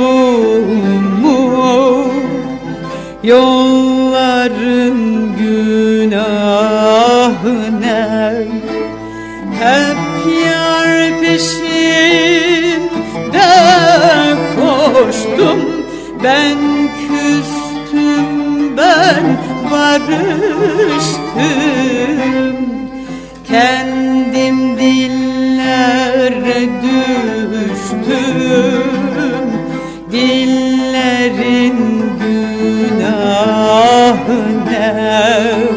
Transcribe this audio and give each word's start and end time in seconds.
yolumu 0.00 1.40
Yolların 3.22 4.98
günahına 5.38 6.40
Hep 9.60 9.96
yar 10.46 11.20
peşinde 11.20 12.80
koştum. 14.56 15.60
Ben 16.24 16.58
küstüm 17.00 18.28
ben 18.76 19.24
barıştım. 19.70 20.20
Kendim 23.48 24.58
dillere 24.78 26.60
düştüm 26.82 28.20
Dillerin 30.12 31.78
günahına 32.20 33.70
Ne 34.70 35.69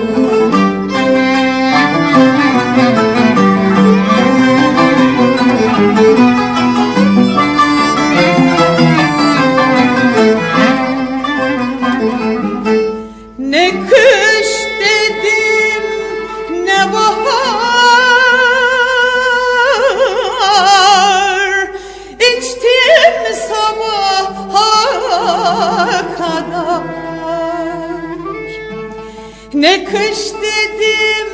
Ne 29.63 29.83
kış 29.83 30.19
dedim 30.41 31.29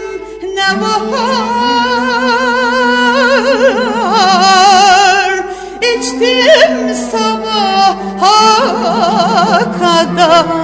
ne 0.55 0.69
bahar. 0.81 1.39
İçtim 5.81 6.95
sabaha 7.11 8.39
kadar. 9.79 10.59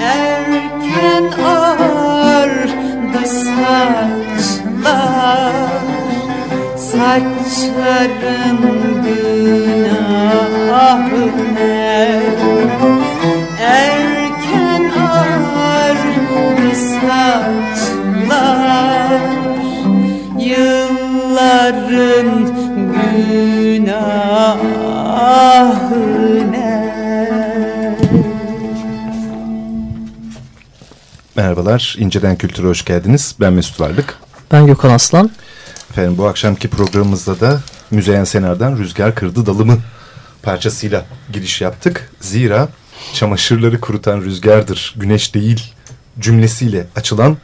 Erken 0.00 1.26
ağardı 1.44 3.22
saçlar 3.26 4.72
Saçların 6.76 8.71
Merhabalar, 31.62 31.96
İnceden 31.98 32.36
Kültür'e 32.36 32.66
hoş 32.66 32.84
geldiniz. 32.84 33.34
Ben 33.40 33.52
Mesut 33.52 33.80
Varlık. 33.80 34.18
Ben 34.52 34.66
Gökhan 34.66 34.90
Aslan. 34.90 35.30
Efendim 35.90 36.18
bu 36.18 36.26
akşamki 36.26 36.68
programımızda 36.68 37.40
da 37.40 37.60
Müzeyyen 37.90 38.24
Senar'dan 38.24 38.78
Rüzgar 38.78 39.14
Kırdı 39.14 39.46
Dalımı 39.46 39.78
parçasıyla 40.42 41.04
giriş 41.32 41.60
yaptık. 41.60 42.10
Zira 42.20 42.68
çamaşırları 43.14 43.80
kurutan 43.80 44.20
rüzgardır, 44.20 44.94
güneş 44.96 45.34
değil 45.34 45.74
cümlesiyle 46.18 46.86
açılan 46.96 47.36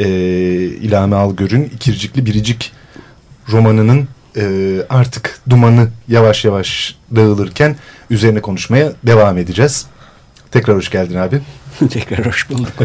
e, 0.00 0.08
İlhami 0.64 1.14
Algör'ün 1.14 1.64
İkircikli 1.64 2.26
Biricik 2.26 2.72
romanının 3.50 4.08
e, 4.36 4.76
artık 4.88 5.40
dumanı 5.50 5.88
yavaş 6.08 6.44
yavaş 6.44 6.96
dağılırken 7.16 7.76
üzerine 8.10 8.40
konuşmaya 8.40 8.92
devam 9.06 9.38
edeceğiz. 9.38 9.86
Tekrar 10.52 10.76
hoş 10.76 10.90
geldin 10.90 11.16
abi. 11.16 11.40
Tekrar 11.90 12.26
hoş 12.26 12.50
bulduk. 12.50 12.72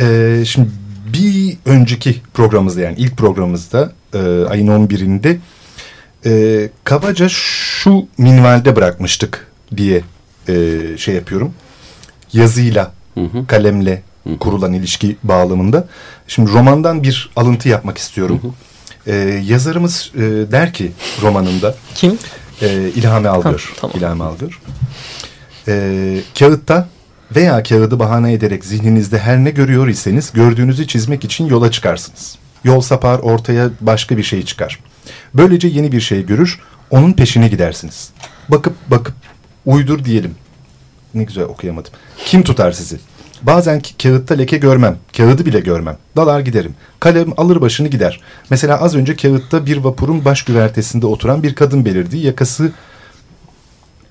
Ee, 0.00 0.42
şimdi 0.46 0.68
bir 1.12 1.56
önceki 1.64 2.22
programımızda 2.34 2.80
yani 2.80 2.94
ilk 2.98 3.16
programımızda 3.16 3.92
e, 4.14 4.18
ayın 4.48 4.66
11'inde 4.66 5.36
e, 6.26 6.70
kabaca 6.84 7.28
şu 7.28 8.06
minvalde 8.18 8.76
bırakmıştık 8.76 9.52
diye 9.76 10.02
e, 10.48 10.78
şey 10.98 11.14
yapıyorum. 11.14 11.54
Yazıyla, 12.32 12.92
kalemle 13.48 14.02
kurulan 14.40 14.72
ilişki 14.72 15.16
bağlamında. 15.22 15.88
Şimdi 16.28 16.52
romandan 16.52 17.02
bir 17.02 17.30
alıntı 17.36 17.68
yapmak 17.68 17.98
istiyorum. 17.98 18.54
E, 19.06 19.14
yazarımız 19.44 20.12
e, 20.14 20.20
der 20.52 20.72
ki 20.72 20.92
romanında 21.22 21.74
Kim? 21.94 22.18
e, 22.62 22.90
İlhami 22.96 23.28
Algör. 23.28 23.58
Ha, 23.70 23.76
tamam. 23.80 23.96
İlhami 23.96 24.22
Algör. 24.22 24.60
E, 25.68 26.20
kağıtta 26.38 26.88
veya 27.36 27.62
kağıdı 27.62 27.98
bahane 27.98 28.32
ederek 28.32 28.64
zihninizde 28.64 29.18
her 29.18 29.38
ne 29.38 29.50
görüyor 29.50 29.88
iseniz 29.88 30.32
gördüğünüzü 30.32 30.86
çizmek 30.86 31.24
için 31.24 31.46
yola 31.46 31.70
çıkarsınız. 31.70 32.38
Yol 32.64 32.80
sapar 32.80 33.18
ortaya 33.18 33.70
başka 33.80 34.16
bir 34.16 34.22
şey 34.22 34.44
çıkar. 34.44 34.78
Böylece 35.34 35.68
yeni 35.68 35.92
bir 35.92 36.00
şey 36.00 36.26
görür, 36.26 36.60
onun 36.90 37.12
peşine 37.12 37.48
gidersiniz. 37.48 38.10
Bakıp 38.48 38.74
bakıp 38.90 39.14
uydur 39.66 40.04
diyelim. 40.04 40.34
Ne 41.14 41.24
güzel 41.24 41.44
okuyamadım. 41.44 41.92
Kim 42.26 42.42
tutar 42.42 42.72
sizi? 42.72 42.98
Bazen 43.42 43.82
kağıtta 44.02 44.34
leke 44.34 44.56
görmem. 44.56 44.96
Kağıdı 45.16 45.46
bile 45.46 45.60
görmem. 45.60 45.96
Dalar 46.16 46.40
giderim. 46.40 46.74
Kalem 47.00 47.32
alır 47.36 47.60
başını 47.60 47.88
gider. 47.88 48.20
Mesela 48.50 48.80
az 48.80 48.94
önce 48.94 49.16
kağıtta 49.16 49.66
bir 49.66 49.76
vapurun 49.76 50.24
baş 50.24 50.42
güvertesinde 50.42 51.06
oturan 51.06 51.42
bir 51.42 51.54
kadın 51.54 51.84
belirdi. 51.84 52.18
Yakası 52.18 52.72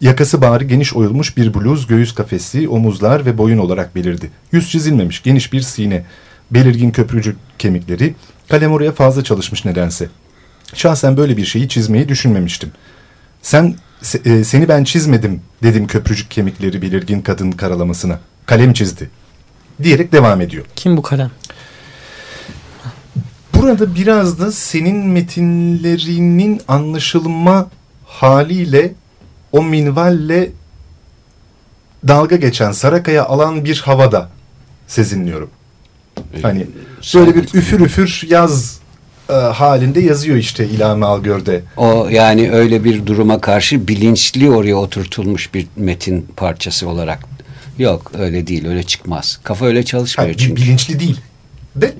Yakası 0.03 0.41
bağrı 0.41 0.63
geniş 0.63 0.93
oyulmuş 0.93 1.37
bir 1.37 1.53
bluz, 1.53 1.87
göğüs 1.87 2.15
kafesi, 2.15 2.69
omuzlar 2.69 3.25
ve 3.25 3.37
boyun 3.37 3.57
olarak 3.57 3.95
belirdi. 3.95 4.31
Yüz 4.51 4.69
çizilmemiş, 4.69 5.23
geniş 5.23 5.53
bir 5.53 5.61
sine, 5.61 6.05
belirgin 6.51 6.91
köprücük 6.91 7.37
kemikleri, 7.59 8.15
kalem 8.49 8.71
oraya 8.71 8.91
fazla 8.91 9.23
çalışmış 9.23 9.65
nedense. 9.65 10.09
Şahsen 10.73 11.17
böyle 11.17 11.37
bir 11.37 11.45
şeyi 11.45 11.69
çizmeyi 11.69 12.09
düşünmemiştim. 12.09 12.71
Sen, 13.41 13.75
se- 14.01 14.39
e, 14.39 14.43
seni 14.43 14.67
ben 14.67 14.83
çizmedim 14.83 15.41
dedim 15.63 15.87
köprücük 15.87 16.31
kemikleri 16.31 16.81
belirgin 16.81 17.21
kadın 17.21 17.51
karalamasına. 17.51 18.19
Kalem 18.45 18.73
çizdi. 18.73 19.09
diyerek 19.83 20.11
devam 20.11 20.41
ediyor. 20.41 20.65
Kim 20.75 20.97
bu 20.97 21.01
kalem? 21.01 21.31
Burada 23.55 23.95
biraz 23.95 24.39
da 24.39 24.51
senin 24.51 25.07
metinlerinin 25.07 26.61
anlaşılma 26.67 27.69
haliyle 28.05 28.93
o 29.53 29.63
minvalle 29.63 30.51
dalga 32.07 32.35
geçen 32.35 32.71
Saraka'ya 32.71 33.25
alan 33.25 33.65
bir 33.65 33.79
havada 33.79 34.29
sezinliyorum. 34.87 35.49
Hani 36.41 36.67
böyle 37.15 37.35
bir 37.35 37.43
üfür 37.53 37.79
üfür 37.79 38.21
yaz 38.29 38.79
e, 39.29 39.33
halinde 39.33 39.99
yazıyor 39.99 40.37
işte 40.37 40.65
İlhami 40.67 41.05
Algör'de. 41.05 41.63
O 41.77 42.07
yani 42.11 42.51
öyle 42.51 42.83
bir 42.83 43.05
duruma 43.05 43.41
karşı 43.41 43.87
bilinçli 43.87 44.51
oraya 44.51 44.75
oturtulmuş 44.75 45.53
bir 45.53 45.67
metin 45.75 46.27
parçası 46.37 46.89
olarak. 46.89 47.19
Yok 47.79 48.11
öyle 48.19 48.47
değil 48.47 48.67
öyle 48.67 48.83
çıkmaz. 48.83 49.39
Kafa 49.43 49.65
öyle 49.65 49.85
çalışmıyor 49.85 50.29
bi- 50.33 50.37
çünkü. 50.37 50.61
bilinçli 50.61 50.99
değil. 50.99 51.19
De 51.75 51.93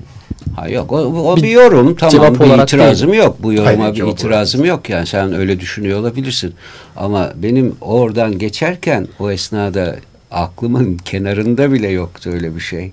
Ha 0.56 0.68
yok 0.68 0.92
o, 0.92 0.96
o 1.32 1.36
Bir 1.36 1.42
bir 1.42 1.48
yorum 1.48 1.94
tamam 1.94 2.10
cevap 2.10 2.34
bir 2.34 2.40
olarak 2.40 2.68
itirazım 2.68 3.14
yok. 3.14 3.36
Bu 3.42 3.52
yoruma 3.52 3.84
Hayır, 3.84 3.94
bir 3.94 4.12
itirazım 4.12 4.64
yok 4.64 4.90
yani 4.90 5.06
sen 5.06 5.34
öyle 5.34 5.60
düşünüyor 5.60 5.98
olabilirsin. 5.98 6.54
Ama 6.96 7.32
benim 7.36 7.76
oradan 7.80 8.38
geçerken 8.38 9.08
o 9.18 9.30
esnada 9.30 9.96
aklımın 10.30 10.96
kenarında 11.04 11.72
bile 11.72 11.88
yoktu 11.88 12.30
öyle 12.30 12.56
bir 12.56 12.60
şey. 12.60 12.92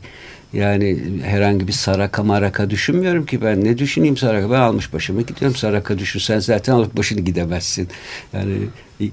Yani 0.54 1.00
herhangi 1.24 1.68
bir 1.68 1.74
saraka 1.74 2.24
maraka 2.24 2.70
düşünmüyorum 2.70 3.26
ki 3.26 3.42
ben 3.42 3.64
ne 3.64 3.78
düşüneyim 3.78 4.18
saraka 4.18 4.52
ben 4.52 4.60
almış 4.60 4.94
başımı 4.94 5.22
gidiyorum 5.22 5.58
saraka 5.58 6.00
düşünsen 6.00 6.40
zaten 6.40 6.74
alıp 6.74 6.98
başını 6.98 7.22
gidemezsin. 7.22 7.88
Yani 8.34 8.58
e, 9.02 9.06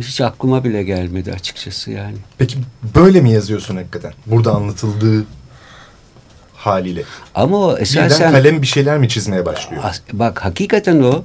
hiç 0.00 0.20
aklıma 0.20 0.64
bile 0.64 0.82
gelmedi 0.82 1.32
açıkçası 1.32 1.90
yani. 1.90 2.16
peki 2.38 2.58
böyle 2.94 3.20
mi 3.20 3.32
yazıyorsun 3.32 3.76
hakikaten? 3.76 4.12
Burada 4.26 4.52
anlatıldığı 4.52 5.24
haliyle. 6.66 7.02
Ama 7.34 7.58
o 7.58 7.72
Birden 7.72 7.82
esasen 7.82 8.32
kalem 8.32 8.62
bir 8.62 8.66
şeyler 8.66 8.98
mi 8.98 9.08
çizmeye 9.08 9.46
başlıyor? 9.46 9.82
Bak 10.12 10.44
hakikaten 10.44 11.02
o 11.02 11.24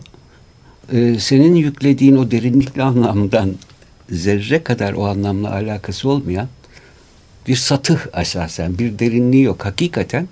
e, 0.92 1.20
senin 1.20 1.56
yüklediğin 1.56 2.16
o 2.16 2.32
derinlikli 2.32 2.84
anlamdan 2.84 3.56
zerre 4.10 4.64
kadar 4.64 4.94
o 4.94 5.06
anlamla 5.08 5.54
alakası 5.54 6.10
olmayan 6.10 6.48
bir 7.48 7.56
satıh 7.56 8.00
esasen 8.22 8.78
bir 8.78 9.00
derinliği 9.00 9.44
yok. 9.44 9.66
Hakikaten 9.66 10.28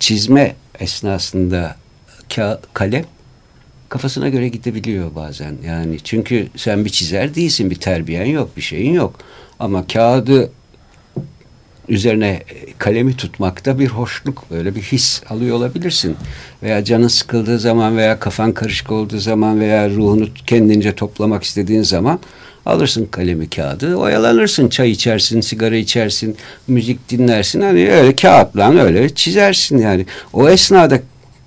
çizme 0.00 0.56
esnasında 0.80 1.76
ka- 2.28 2.58
kalem 2.74 3.04
kafasına 3.88 4.28
göre 4.28 4.48
gidebiliyor 4.48 5.14
bazen. 5.14 5.56
Yani 5.66 5.98
çünkü 6.04 6.48
sen 6.56 6.84
bir 6.84 6.90
çizer 6.90 7.34
değilsin, 7.34 7.70
bir 7.70 7.76
terbiyen 7.76 8.24
yok, 8.24 8.56
bir 8.56 8.62
şeyin 8.62 8.92
yok. 8.92 9.18
Ama 9.58 9.86
kağıdı 9.86 10.52
üzerine 11.88 12.28
e, 12.28 12.42
kalemi 12.78 13.16
tutmakta 13.16 13.78
bir 13.78 13.88
hoşluk, 13.88 14.50
böyle 14.50 14.74
bir 14.74 14.82
his 14.82 15.22
alıyor 15.28 15.56
olabilirsin. 15.56 16.16
Veya 16.62 16.84
canın 16.84 17.08
sıkıldığı 17.08 17.58
zaman 17.58 17.96
veya 17.96 18.18
kafan 18.18 18.52
karışık 18.52 18.92
olduğu 18.92 19.18
zaman 19.18 19.60
veya 19.60 19.90
ruhunu 19.90 20.28
kendince 20.46 20.94
toplamak 20.94 21.44
istediğin 21.44 21.82
zaman 21.82 22.18
alırsın 22.66 23.06
kalemi 23.06 23.50
kağıdı, 23.50 23.96
oyalanırsın, 23.96 24.68
çay 24.68 24.90
içersin, 24.90 25.40
sigara 25.40 25.76
içersin, 25.76 26.36
müzik 26.68 27.08
dinlersin. 27.08 27.60
Hani 27.60 27.92
öyle 27.92 28.16
kağıtla 28.16 28.82
öyle 28.82 29.14
çizersin 29.14 29.78
yani. 29.78 30.06
O 30.32 30.48
esnada 30.48 31.00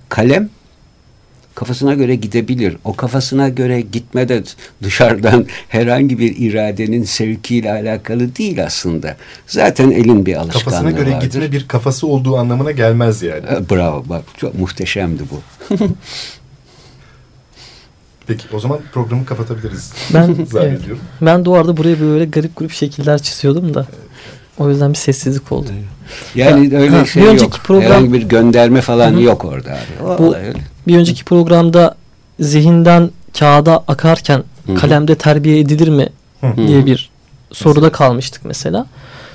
kalem 0.09 0.49
kafasına 1.57 1.93
göre 1.93 2.15
gidebilir. 2.15 2.77
O 2.83 2.93
kafasına 2.95 3.49
göre 3.49 3.81
gitme 3.81 4.29
de 4.29 4.43
dışarıdan 4.83 5.45
herhangi 5.69 6.19
bir 6.19 6.35
iradenin 6.37 7.03
sevkiyle 7.03 7.71
alakalı 7.71 8.35
değil 8.35 8.65
aslında. 8.65 9.17
Zaten 9.47 9.91
elin 9.91 10.25
bir 10.25 10.35
alışkanlığı 10.35 10.63
Kafasına 10.65 10.91
göre 10.91 11.11
vardır. 11.11 11.25
gitme 11.25 11.51
bir 11.51 11.67
kafası 11.67 12.07
olduğu 12.07 12.37
anlamına 12.37 12.71
gelmez 12.71 13.21
yani. 13.23 13.45
Bravo 13.71 14.03
bak 14.09 14.23
çok 14.37 14.55
muhteşemdi 14.59 15.23
bu. 15.31 15.41
Peki 18.27 18.47
o 18.53 18.59
zaman 18.59 18.79
programı 18.93 19.25
kapatabiliriz. 19.25 19.93
Ben 20.13 20.35
evet, 20.61 20.79
ben 21.21 21.45
duvarda 21.45 21.77
buraya 21.77 21.99
böyle 21.99 22.25
garip 22.25 22.55
grup 22.55 22.71
şekiller 22.71 23.17
çiziyordum 23.21 23.73
da. 23.73 23.87
O 24.57 24.69
yüzden 24.69 24.89
bir 24.93 24.97
sessizlik 24.97 25.51
oldu. 25.51 25.69
Yani 26.35 26.69
Ha, 26.75 26.77
öyle 26.81 26.95
ha, 26.95 27.05
şey 27.05 27.23
bir 27.23 27.41
yok. 27.41 27.59
program- 27.63 27.81
Herhangi 27.83 28.13
bir 28.13 28.23
gönderme 28.23 28.81
falan 28.81 29.17
yok 29.17 29.45
orada 29.45 29.71
abi. 29.71 30.03
O 30.05 30.17
Bu- 30.17 30.35
öyle. 30.35 30.76
Bir 30.87 30.97
önceki 30.97 31.23
programda 31.23 31.95
zihinden 32.39 33.11
kağıda 33.39 33.83
akarken 33.87 34.43
Hı 34.65 34.71
hı. 34.73 34.75
kalemde 34.75 35.15
terbiye 35.15 35.59
edilir 35.59 35.87
mi 35.87 36.09
Hı. 36.41 36.67
diye 36.67 36.85
bir 36.85 37.09
soruda 37.51 37.91
kalmıştık 37.91 38.45
mesela. 38.45 38.85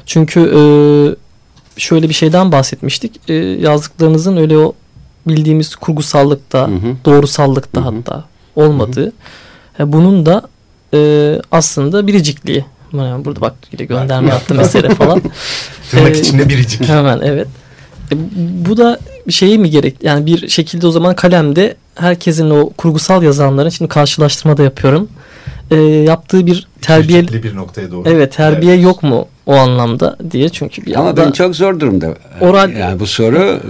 Çünkü 0.07 0.41
e, 0.41 0.61
şöyle 1.81 2.09
bir 2.09 2.15
şeyden 2.15 2.53
bahsetmiştik. 2.53 3.21
E, 3.29 3.35
yazdıklarınızın 3.35 4.37
öyle 4.37 4.59
o 4.59 4.73
bildiğimiz 5.27 5.75
kurgusallıkta, 5.77 6.71
doğrusallıkta 7.05 7.85
hatta 7.85 8.25
olmadığı. 8.57 9.13
E, 9.81 9.93
bunun 9.93 10.27
da 10.27 10.43
e, 10.95 11.41
aslında 11.51 12.07
biricikliği. 12.07 12.65
Yani 12.93 13.25
burada 13.25 13.41
bak 13.41 13.55
yine 13.73 13.87
gönderme 13.87 14.29
yaptı 14.35 14.55
mesele 14.55 14.89
falan. 14.95 15.23
Tırnak 15.91 16.17
Ee, 16.17 16.21
içinde 16.21 16.49
biricik. 16.49 16.89
Hemen 16.89 17.21
evet. 17.21 17.49
E, 18.13 18.17
bu 18.69 18.77
da 18.77 18.99
bir 19.27 19.33
şeyi 19.33 19.59
mi 19.59 19.71
gerek? 19.71 19.97
Yani 20.03 20.27
bir 20.27 20.49
şekilde 20.49 20.87
o 20.87 20.91
zaman 20.91 21.15
kalemde 21.17 21.75
herkesin 21.95 22.51
o 22.51 22.71
kurgusal 22.71 23.23
yazanların 23.23 23.69
şimdi 23.69 23.89
karşılaştırma 23.89 24.57
da 24.57 24.63
yapıyorum. 24.63 25.09
E, 25.71 25.77
yaptığı 25.83 26.47
bir 26.47 26.67
terbiye 26.81 27.29
bir 27.29 27.57
noktaya 27.57 27.91
doğru. 27.91 28.09
evet 28.09 28.33
terbiye 28.33 28.75
Evet. 28.75 28.85
yok 28.85 29.03
mu 29.03 29.29
o 29.47 29.55
anlamda 29.55 30.17
diye 30.31 30.49
çünkü 30.49 30.87
bir 30.87 30.95
Ama 30.99 31.09
anda 31.09 31.27
ben 31.27 31.31
çok 31.31 31.57
zor 31.57 31.81
durumda. 31.81 32.15
Oral- 32.41 32.79
Yani 32.79 33.01
bu 33.01 33.07
soru 33.07 33.61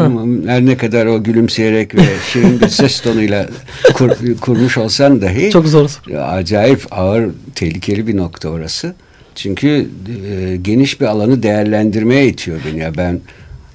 her 0.47 0.67
ne 0.67 0.77
kadar 0.77 1.07
o 1.07 1.23
gülümseyerek 1.23 1.95
ve 1.95 2.03
şirin 2.33 2.61
bir 2.61 2.69
ses 2.69 3.01
tonuyla 3.01 3.47
kur- 3.95 4.37
kurmuş 4.41 4.79
olsan 4.79 5.23
dahi 5.23 5.51
çok 5.51 5.67
zor. 5.67 5.91
acayip 6.29 6.87
ağır, 6.91 7.31
tehlikeli 7.55 8.07
bir 8.07 8.17
nokta 8.17 8.49
orası. 8.49 8.95
Çünkü 9.35 9.89
e, 10.31 10.57
geniş 10.57 11.01
bir 11.01 11.07
alanı 11.07 11.43
değerlendirmeye 11.43 12.27
itiyor 12.27 12.59
beni. 12.71 12.81
Ya 12.81 12.97
ben 12.97 13.21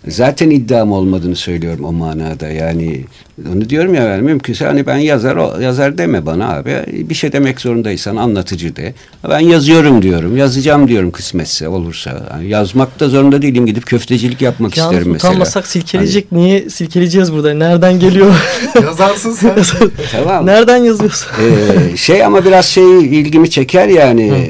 zaten 0.07 0.50
iddiam 0.50 0.92
olmadığını 0.92 1.36
söylüyorum 1.36 1.86
o 1.86 1.92
manada. 1.92 2.48
Yani 2.48 3.06
onu 3.54 3.69
diyorum 3.69 3.94
ya 3.94 4.06
ben 4.06 4.24
mümkünse 4.24 4.65
hani 4.65 4.86
ben 4.86 4.98
yazar 4.98 5.62
yazar 5.62 5.98
deme 5.98 6.25
bana 6.25 6.54
abi. 6.54 6.75
Bir 7.09 7.15
şey 7.15 7.31
demek 7.31 7.62
zorundaysan 7.62 8.15
anlatıcı 8.15 8.75
de. 8.75 8.93
Ben 9.29 9.39
yazıyorum 9.39 10.01
diyorum. 10.01 10.38
Yazacağım 10.38 10.88
diyorum 10.88 11.12
kısmetse 11.12 11.67
olursa. 11.67 12.27
Yani 12.31 12.50
yazmak 12.50 13.00
da 13.00 13.10
zorunda 13.10 13.41
değilim. 13.41 13.65
Gidip 13.65 13.86
köftecilik 13.86 14.41
yapmak 14.41 14.77
Yalnız 14.77 14.93
isterim 14.93 15.12
mesela. 15.12 15.31
utanmasak 15.31 15.67
silkeleyecek. 15.67 16.31
Niye 16.31 16.70
silkeleyeceğiz 16.70 17.34
burada? 17.34 17.53
Nereden 17.53 18.00
geliyor? 18.00 18.34
Yazarsın 18.84 19.31
sen. 19.31 19.55
Tamam. 20.12 20.46
Nereden 20.46 20.77
yazıyorsun? 20.77 21.27
Ee, 21.41 21.98
şey 21.98 22.24
ama 22.25 22.46
biraz 22.46 22.65
şey 22.65 23.00
ilgimi 23.05 23.50
çeker 23.50 23.88
yani 23.88 24.48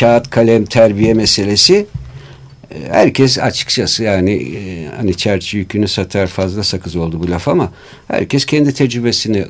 kağıt 0.00 0.30
kalem 0.30 0.64
terbiye 0.64 1.14
meselesi. 1.14 1.86
Herkes 2.90 3.38
açıkçası 3.38 4.02
yani 4.02 4.32
e, 4.32 4.86
hani 4.96 5.16
çerçi 5.16 5.56
yükünü 5.56 5.88
satar 5.88 6.26
fazla 6.26 6.62
sakız 6.62 6.96
oldu 6.96 7.20
bu 7.22 7.30
laf 7.30 7.48
ama 7.48 7.72
herkes 8.08 8.44
kendi 8.44 8.74
tecrübesini 8.74 9.46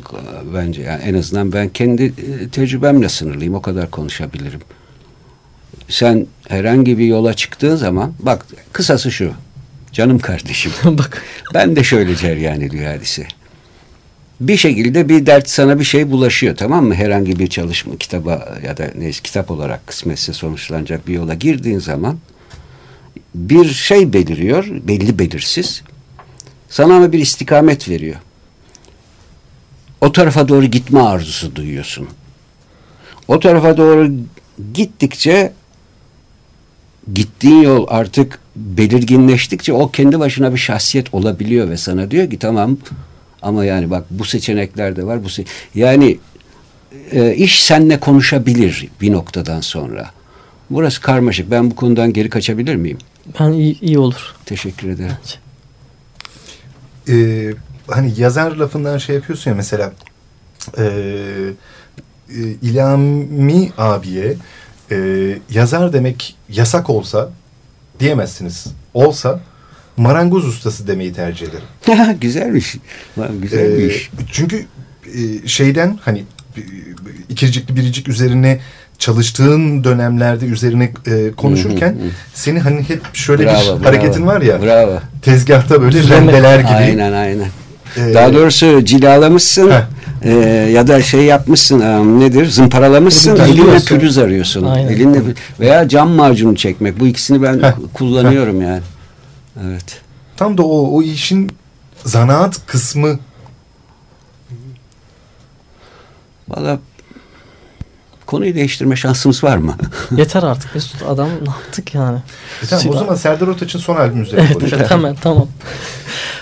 bence 0.54 0.82
yani 0.82 1.02
en 1.02 1.14
azından 1.14 1.52
ben 1.52 1.68
kendi 1.68 2.04
e, 2.04 2.48
tecrübemle 2.48 3.08
sınırlıyım 3.08 3.54
o 3.54 3.62
kadar 3.62 3.90
konuşabilirim. 3.90 4.60
Sen 5.88 6.26
herhangi 6.48 6.98
bir 6.98 7.04
yola 7.04 7.34
çıktığın 7.34 7.76
zaman 7.76 8.12
bak 8.18 8.46
kısası 8.72 9.12
şu 9.12 9.32
canım 9.92 10.18
kardeşim 10.18 10.72
Bak 10.84 11.22
ben 11.54 11.76
de 11.76 11.84
şöyle 11.84 12.16
ceryan 12.16 12.60
ediyor 12.60 12.94
hadise. 12.94 13.26
Bir 14.40 14.56
şekilde 14.56 15.08
bir 15.08 15.26
dert 15.26 15.48
sana 15.48 15.78
bir 15.78 15.84
şey 15.84 16.10
bulaşıyor 16.10 16.56
tamam 16.56 16.84
mı? 16.84 16.94
Herhangi 16.94 17.38
bir 17.38 17.46
çalışma 17.46 17.96
kitaba 17.96 18.58
ya 18.64 18.76
da 18.76 18.90
neyse 18.98 19.20
kitap 19.22 19.50
olarak 19.50 19.86
kısmetse 19.86 20.32
sonuçlanacak 20.32 21.08
bir 21.08 21.14
yola 21.14 21.34
girdiğin 21.34 21.78
zaman 21.78 22.18
bir 23.34 23.68
şey 23.68 24.12
beliriyor, 24.12 24.66
belli 24.88 25.18
belirsiz. 25.18 25.82
Sana 26.68 26.96
ama 26.96 27.12
bir 27.12 27.18
istikamet 27.18 27.88
veriyor. 27.88 28.16
O 30.00 30.12
tarafa 30.12 30.48
doğru 30.48 30.66
gitme 30.66 31.00
arzusu 31.00 31.56
duyuyorsun. 31.56 32.08
O 33.28 33.40
tarafa 33.40 33.76
doğru 33.76 34.12
gittikçe 34.74 35.52
gittiğin 37.14 37.62
yol 37.62 37.86
artık 37.88 38.38
belirginleştikçe 38.56 39.72
o 39.72 39.90
kendi 39.90 40.18
başına 40.18 40.52
bir 40.52 40.58
şahsiyet 40.58 41.14
olabiliyor 41.14 41.70
ve 41.70 41.76
sana 41.76 42.10
diyor 42.10 42.30
ki 42.30 42.38
tamam 42.38 42.78
ama 43.42 43.64
yani 43.64 43.90
bak 43.90 44.04
bu 44.10 44.24
seçenekler 44.24 44.96
de 44.96 45.06
var 45.06 45.24
bu 45.24 45.28
se 45.28 45.44
yani 45.74 46.18
e, 47.12 47.34
iş 47.34 47.64
seninle 47.64 48.00
konuşabilir 48.00 48.88
bir 49.00 49.12
noktadan 49.12 49.60
sonra. 49.60 50.10
Burası 50.70 51.00
karmaşık. 51.00 51.50
Ben 51.50 51.70
bu 51.70 51.76
konudan 51.76 52.12
geri 52.12 52.28
kaçabilir 52.28 52.74
miyim? 52.74 52.98
Ben 53.40 53.52
iyi, 53.52 53.80
iyi 53.80 53.98
olur. 53.98 54.34
Teşekkür 54.46 54.88
ederim. 54.88 55.16
Ee, 57.08 57.52
hani 57.86 58.12
yazar 58.16 58.52
lafından 58.52 58.98
şey 58.98 59.16
yapıyorsun 59.16 59.50
ya 59.50 59.56
mesela 59.56 59.92
e, 60.78 60.84
e, 62.28 62.40
İlhami 62.62 63.72
abiye 63.78 64.36
e, 64.90 65.38
yazar 65.50 65.92
demek 65.92 66.36
yasak 66.48 66.90
olsa 66.90 67.30
diyemezsiniz. 68.00 68.66
Olsa 68.94 69.40
marangoz 69.96 70.46
ustası 70.46 70.86
demeyi 70.86 71.12
tercih 71.12 71.46
ederim. 71.46 72.16
Güzelmiş. 72.20 72.76
Lan, 73.18 73.40
Güzel 73.40 73.90
Ee, 73.90 73.92
çünkü 74.32 74.66
e, 75.14 75.48
şeyden 75.48 75.98
hani 76.02 76.24
ikircikli 77.28 77.76
biricik 77.76 78.08
üzerine 78.08 78.60
çalıştığın 79.00 79.84
dönemlerde 79.84 80.46
üzerine 80.46 80.92
e, 81.06 81.32
konuşurken 81.32 81.96
seni 82.34 82.60
hani 82.60 82.88
hep 82.88 83.00
şöyle 83.14 83.44
Bravo, 83.44 83.60
bir 83.60 83.66
bravo. 83.66 83.84
hareketin 83.84 84.26
var 84.26 84.40
ya 84.40 84.62
Bravo. 84.62 84.98
tezgahta 85.22 85.82
böyle 85.82 85.92
Düzleme. 85.92 86.20
rendeler 86.32 86.58
gibi. 86.60 86.68
Aynen 86.72 87.12
aynen. 87.12 87.48
Ee, 87.96 88.14
Daha 88.14 88.32
doğrusu 88.32 88.84
cilalamışsın 88.84 89.70
Heh. 89.70 89.82
e, 90.22 90.30
ya 90.72 90.86
da 90.88 91.02
şey 91.02 91.24
yapmışsın 91.24 91.80
e, 91.80 92.20
nedir 92.20 92.46
zımparalamışsın 92.46 93.36
elinle 93.36 93.78
pürüz 93.78 94.18
arıyorsun. 94.18 94.64
Aynen. 94.66 94.88
Elinle 94.88 95.20
veya 95.60 95.88
cam 95.88 96.10
macunu 96.10 96.56
çekmek. 96.56 97.00
Bu 97.00 97.06
ikisini 97.06 97.42
ben 97.42 97.62
Heh. 97.62 97.72
kullanıyorum 97.94 98.62
yani. 98.62 98.82
Evet. 99.66 100.00
Tam 100.36 100.58
da 100.58 100.62
o, 100.62 100.96
o 100.96 101.02
işin 101.02 101.50
zanaat 102.04 102.66
kısmı 102.66 103.18
Valla 106.48 106.78
konuyu 108.30 108.54
değiştirme 108.54 108.96
şansımız 108.96 109.44
var 109.44 109.56
mı? 109.56 109.74
Yeter 110.16 110.42
artık 110.42 110.74
Mesut 110.74 111.02
adam 111.02 111.28
ne 111.28 111.50
yaptık 111.50 111.94
yani. 111.94 112.18
E 112.62 112.66
tamam, 112.66 112.88
o 112.88 112.98
zaman 112.98 113.14
Serdar 113.14 113.46
Ortaç'ın 113.48 113.78
son 113.78 113.96
albümü 113.96 114.22
üzerine 114.22 114.44
Evet, 114.46 114.54
konuşalım. 114.58 114.86
hemen 114.88 115.14
tamam. 115.14 115.48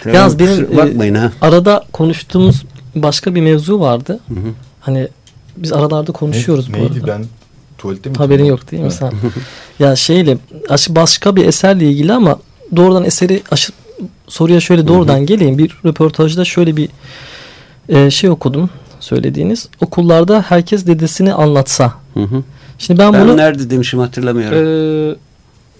Tamam, 0.02 0.16
Yalnız 0.16 0.38
benim, 0.38 0.66
kusura 0.66 0.86
bakmayın 0.86 1.14
ha. 1.14 1.32
Arada 1.40 1.84
konuştuğumuz 1.92 2.64
başka 2.94 3.34
bir 3.34 3.40
mevzu 3.40 3.80
vardı. 3.80 4.20
Hı 4.28 4.34
hı. 4.34 4.52
Hani 4.80 5.08
biz 5.56 5.72
aralarda 5.72 6.12
konuşuyoruz 6.12 6.68
Ne- 6.68 6.74
bu 6.74 6.78
neydi 6.78 6.92
arada. 6.94 7.06
ben 7.06 7.24
tuvalette 7.78 8.10
mi? 8.10 8.16
Haberin 8.16 8.44
yok 8.44 8.70
değil 8.70 8.82
mi 8.82 8.92
sen? 8.92 9.12
ya 9.78 9.96
şeyle 9.96 10.38
aş- 10.68 10.88
başka 10.90 11.36
bir 11.36 11.46
eserle 11.46 11.90
ilgili 11.90 12.12
ama 12.12 12.38
doğrudan 12.76 13.04
eseri 13.04 13.42
aşı, 13.50 13.72
soruya 14.28 14.60
şöyle 14.60 14.88
doğrudan 14.88 15.26
geleyim. 15.26 15.58
Bir 15.58 15.78
röportajda 15.84 16.44
şöyle 16.44 16.76
bir 16.76 16.88
e, 17.88 18.10
şey 18.10 18.30
okudum 18.30 18.70
söylediğiniz. 19.08 19.68
Okullarda 19.80 20.44
herkes 20.48 20.86
dedesini 20.86 21.32
anlatsa. 21.34 21.92
Hı 22.14 22.20
hı. 22.20 22.42
Şimdi 22.78 23.00
ben, 23.00 23.12
Ben 23.12 23.22
bunu 23.22 23.36
nerede 23.36 23.70
demişim 23.70 24.00
hatırlamıyorum. 24.00 24.58
e, 24.58 25.16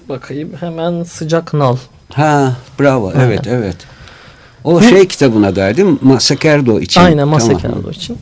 bakayım 0.09 0.51
hemen 0.61 1.03
sıcak 1.03 1.55
nal. 1.55 1.77
Ha 2.13 2.57
bravo 2.81 3.09
Aynen. 3.09 3.21
evet 3.21 3.47
evet. 3.47 3.77
O 4.65 4.81
şey 4.81 5.09
kitabına 5.09 5.57
da 5.57 5.77
değil 5.77 5.89
mi? 5.89 5.99
Masakerdo 6.03 6.81
için. 6.81 7.01
Aynen 7.01 7.19
Tamam. 7.19 7.35
Masakerdo 7.35 7.91
için. 7.91 8.19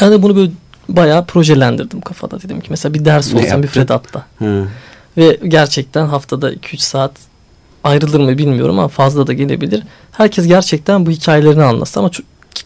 Ben 0.00 0.12
de 0.12 0.22
bunu 0.22 0.36
böyle 0.36 0.52
bayağı 0.88 1.24
projelendirdim 1.24 2.00
kafada. 2.00 2.42
Dedim 2.42 2.60
ki 2.60 2.66
mesela 2.70 2.94
bir 2.94 3.04
ders 3.04 3.34
olsa 3.34 3.56
müfredatta. 3.56 4.26
Hı. 4.38 4.66
Ve 5.16 5.38
gerçekten 5.48 6.06
haftada 6.06 6.52
2-3 6.52 6.76
saat 6.78 7.12
ayrılır 7.84 8.20
mı 8.20 8.38
bilmiyorum 8.38 8.78
ama 8.78 8.88
fazla 8.88 9.26
da 9.26 9.32
gelebilir. 9.32 9.82
Herkes 10.12 10.46
gerçekten 10.46 11.06
bu 11.06 11.10
hikayelerini 11.10 11.62
anlatsa 11.62 12.00
ama 12.00 12.10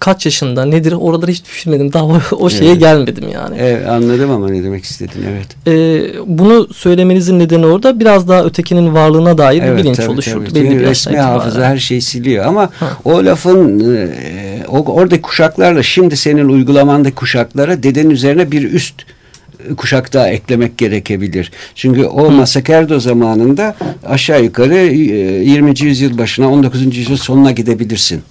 kaç 0.00 0.25
yaşında 0.26 0.64
nedir 0.64 0.93
oraları 0.93 1.31
hiç 1.31 1.45
düşünmedim. 1.45 1.93
Daha 1.93 2.05
o, 2.05 2.21
o 2.38 2.50
şeye 2.50 2.71
Evet. 2.71 2.81
gelmedim 2.81 3.28
yani. 3.28 3.57
Evet, 3.59 3.88
anladım 3.88 4.31
ama 4.31 4.49
ne 4.49 4.64
demek 4.64 4.85
istedin 4.85 5.25
evet. 5.31 5.47
Ee, 5.66 6.02
bunu 6.26 6.69
söylemenizin 6.75 7.38
nedeni 7.38 7.66
orada 7.66 8.00
biraz 8.00 8.28
daha 8.28 8.45
ötekinin 8.45 8.95
varlığına 8.95 9.38
dair 9.38 9.62
bir 9.62 9.76
bilinç 9.76 9.97
tabii, 9.97 10.09
oluşur. 10.11 10.45
tabii. 10.47 10.55
Belli 10.55 10.71
bir 10.71 10.81
resmi 10.81 11.16
hafıza 11.19 11.66
her 11.69 11.76
şeyi 11.78 12.02
siliyor 12.02 12.47
ama 12.47 12.71
Ha. 12.81 12.99
o 13.05 13.25
lafın 13.25 13.95
e, 13.97 14.09
o, 14.69 14.85
oradaki 14.93 15.23
kuşaklarla 15.23 15.83
şimdi 15.83 16.16
senin 16.16 16.49
uygulamandaki 16.49 17.14
kuşaklara 17.14 17.83
dedenin 17.83 18.11
üzerine 18.11 18.50
bir 18.50 18.73
üst 18.73 18.95
e, 19.71 19.75
kuşak 19.75 20.12
daha 20.14 20.28
eklemek 20.28 20.78
gerekebilir. 20.78 21.52
Çünkü 21.75 22.05
o 22.05 22.31
Masakerdo 22.31 23.00
zamanında 23.00 23.76
aşağı 24.07 24.43
yukarı 24.45 24.75
e, 24.75 24.97
20. 25.45 25.75
yüzyıl 25.81 26.19
başına 26.19 26.50
19. 26.50 26.97
yüzyıl 26.97 27.16
sonuna 27.16 27.50
gidebilirsin. 27.50 28.23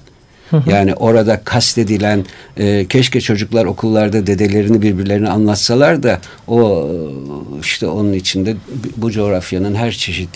Yani 0.68 0.94
orada 0.94 1.42
kastedilen 1.44 2.26
e, 2.58 2.86
keşke 2.90 3.22
çocuklar 3.22 3.66
okullarda 3.66 4.28
dedelerini 4.28 4.82
birbirlerine 4.82 5.30
anlatsalar 5.30 6.04
da 6.04 6.20
o 6.48 6.90
e, 6.90 7.60
işte 7.62 7.88
onun 7.88 8.14
içinde 8.14 8.56
bu 8.98 9.12
coğrafyanın 9.12 9.76
her 9.76 9.92
çeşit 9.92 10.30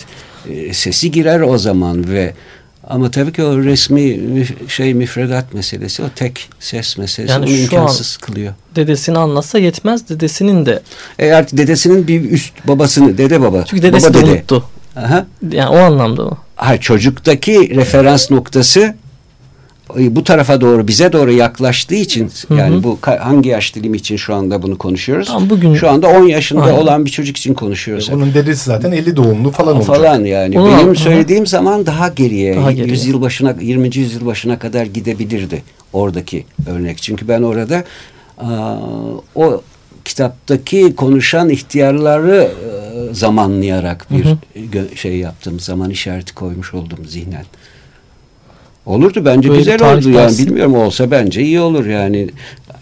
e, 0.50 0.72
sesi 0.74 1.10
girer 1.10 1.40
o 1.40 1.58
zaman 1.58 2.08
ve 2.10 2.34
ama 2.88 3.10
tabii 3.10 3.32
ki 3.32 3.42
o 3.42 3.58
resmi 3.58 4.00
müf- 4.00 4.68
şey 4.68 4.94
müfredat 4.94 5.54
meselesi 5.54 6.02
o 6.02 6.06
tek 6.16 6.48
ses 6.60 6.98
meselesi 6.98 7.32
Yani 7.32 7.44
onu 7.44 7.52
imkansız 7.52 8.16
kılıyor. 8.16 8.54
Dedesini 8.76 9.18
anlatsa 9.18 9.58
yetmez. 9.58 10.08
Dedesinin 10.08 10.66
de. 10.66 10.82
Eğer 11.18 11.50
dedesinin 11.50 12.08
bir 12.08 12.30
üst 12.30 12.68
babasını 12.68 13.18
dede 13.18 13.40
baba 13.40 13.64
Çünkü 13.64 13.82
dedesi 13.82 14.08
baba 14.08 14.18
de 14.18 14.22
dede. 14.26 14.32
unuttu. 14.32 14.64
Aha. 14.96 15.26
Yani 15.52 15.68
o 15.68 15.76
anlamda 15.78 16.22
o. 16.22 16.38
Hayır, 16.56 16.80
çocuktaki 16.80 17.76
referans 17.76 18.30
noktası 18.30 18.80
e, 18.80 18.94
bu 19.98 20.24
tarafa 20.24 20.60
doğru 20.60 20.88
bize 20.88 21.12
doğru 21.12 21.32
yaklaştığı 21.32 21.94
için 21.94 22.30
Hı 22.48 22.54
hı. 22.54 22.58
yani 22.58 22.82
bu 22.82 22.98
hangi 23.20 23.48
yaş 23.48 23.74
dilimi 23.74 23.96
için 23.96 24.16
şu 24.16 24.34
anda 24.34 24.62
bunu 24.62 24.78
konuşuyoruz? 24.78 25.28
Tam 25.28 25.50
bugün- 25.50 25.74
Şu 25.74 25.90
anda 25.90 26.08
10 26.08 26.26
yaşında 26.26 26.62
Aynen. 26.62 26.78
olan 26.78 27.04
bir 27.04 27.10
çocuk 27.10 27.36
için 27.36 27.54
konuşuyoruz. 27.54 28.10
Onun 28.10 28.34
dedesi 28.34 28.64
zaten 28.64 28.92
50 28.92 29.16
doğumlu 29.16 29.50
falan 29.50 29.76
olacak. 29.76 29.96
falan 29.96 30.24
yani. 30.24 30.60
Onu- 30.60 30.68
Benim 30.70 30.86
Hı 30.86 30.90
hı. 30.90 30.94
söylediğim 30.96 31.46
zaman 31.46 31.86
daha 31.86 32.08
geriye, 32.08 32.56
Daha 32.56 32.72
geriye. 32.72 32.92
yüzyıl 32.94 33.20
başına 33.20 33.54
20. 33.60 33.96
yüzyıl 33.98 34.26
başına 34.26 34.58
kadar 34.58 34.86
gidebilirdi 34.86 35.62
oradaki 35.92 36.44
örnek. 36.66 37.02
Çünkü 37.02 37.28
ben 37.28 37.42
orada 37.42 37.84
aa, 38.38 38.76
o 39.34 39.62
kitaptaki 40.04 40.94
konuşan 40.96 41.48
ihtiyarları 41.48 42.50
e, 43.10 43.14
zamanlayarak 43.14 44.06
bir 44.10 44.24
gö- 44.72 44.96
şey 44.96 45.16
yaptım. 45.16 45.60
Zaman 45.60 45.90
işareti 45.90 46.34
koymuş 46.34 46.74
oldum 46.74 46.98
zihnen. 47.08 47.44
Olurdu 48.86 49.24
bence 49.24 49.48
Böyle 49.48 49.58
güzel 49.58 49.96
oldu 49.96 50.10
yani 50.10 50.38
bilmiyorum 50.38 50.74
olsa 50.74 51.10
bence 51.10 51.42
iyi 51.42 51.60
olur 51.60 51.86
yani 51.86 52.28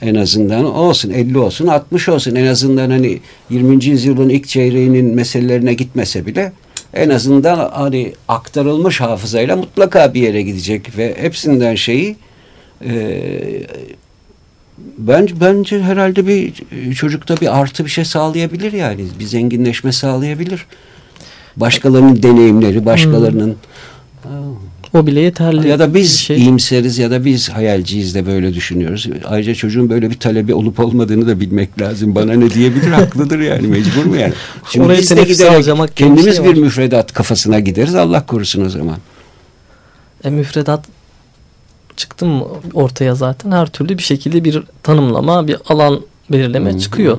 en 0.03 0.15
azından 0.15 0.65
olsun 0.65 1.11
50 1.11 1.39
olsun 1.39 1.67
60 1.67 2.09
olsun 2.09 2.35
en 2.35 2.47
azından 2.47 2.91
hani 2.91 3.21
20. 3.51 3.85
yüzyılın 3.85 4.29
ilk 4.29 4.49
çeyreğinin 4.49 5.15
meselelerine 5.15 5.75
gitmese 5.75 6.27
bile 6.27 6.53
en 6.95 7.11
azından 7.11 7.71
hani 7.73 8.13
aktarılmış 8.29 9.01
hafızayla 9.01 9.57
mutlaka 9.57 10.15
bir 10.15 10.21
yere 10.23 10.43
gidecek 10.43 10.99
ve 10.99 11.15
hepsinden 11.19 11.75
şeyi 11.75 12.17
e, 12.85 13.21
bence 14.99 15.35
bence 15.41 15.83
herhalde 15.83 16.27
bir 16.27 16.53
çocukta 16.95 17.37
bir 17.41 17.59
artı 17.61 17.85
bir 17.85 17.91
şey 17.91 18.05
sağlayabilir 18.05 18.73
yani 18.73 19.05
bir 19.21 19.25
zenginleşme 19.25 19.93
sağlayabilir. 19.93 20.67
Başkalarının 21.57 22.23
deneyimleri, 22.23 22.87
başkalarının 22.87 23.57
O 24.95 25.07
bile 25.07 25.21
yeterli. 25.21 25.69
ya 25.69 25.79
da 25.79 25.95
biz 25.95 26.19
şey. 26.19 26.37
iyimseriz 26.37 26.99
ya 26.99 27.11
da 27.11 27.25
biz 27.25 27.49
hayalciyiz 27.49 28.15
de 28.15 28.27
böyle 28.27 28.55
düşünüyoruz. 28.55 29.07
Ayrıca 29.25 29.55
çocuğun 29.55 29.91
böyle 29.91 30.11
bir 30.11 30.19
talebi 30.19 30.55
olup 30.55 30.81
olmadığını 30.81 31.27
da 31.29 31.41
bilmek 31.41 31.81
lazım. 31.81 32.15
Bana 32.15 32.33
ne 32.33 32.51
diyebilir? 32.51 32.89
Haklıdır 32.93 33.39
yani. 33.39 33.67
Mecbur 33.67 34.05
mu 34.05 34.17
yani? 34.17 34.33
Şimdi 34.71 34.87
Oraya 34.87 34.99
biz 35.01 35.11
de 35.17 35.23
giderek 35.23 35.97
kendimiz 35.97 36.37
şey 36.37 36.45
bir 36.45 36.51
var. 36.51 36.55
müfredat 36.57 37.13
kafasına 37.13 37.61
gideriz. 37.61 37.95
Allah 37.95 38.27
korusun 38.27 38.65
o 38.65 38.69
zaman. 38.69 38.97
E, 40.25 40.31
müfredat 40.31 40.85
çıktı 41.97 42.27
mı 42.27 42.47
ortaya 42.75 43.15
zaten 43.15 43.51
her 43.51 43.67
türlü 43.67 43.99
bir 43.99 44.03
şekilde 44.03 44.45
bir 44.45 44.63
tanımlama, 44.83 45.47
bir 45.49 45.57
alan 45.69 46.01
belirleme 46.33 46.79
çıkıyor. 46.79 47.19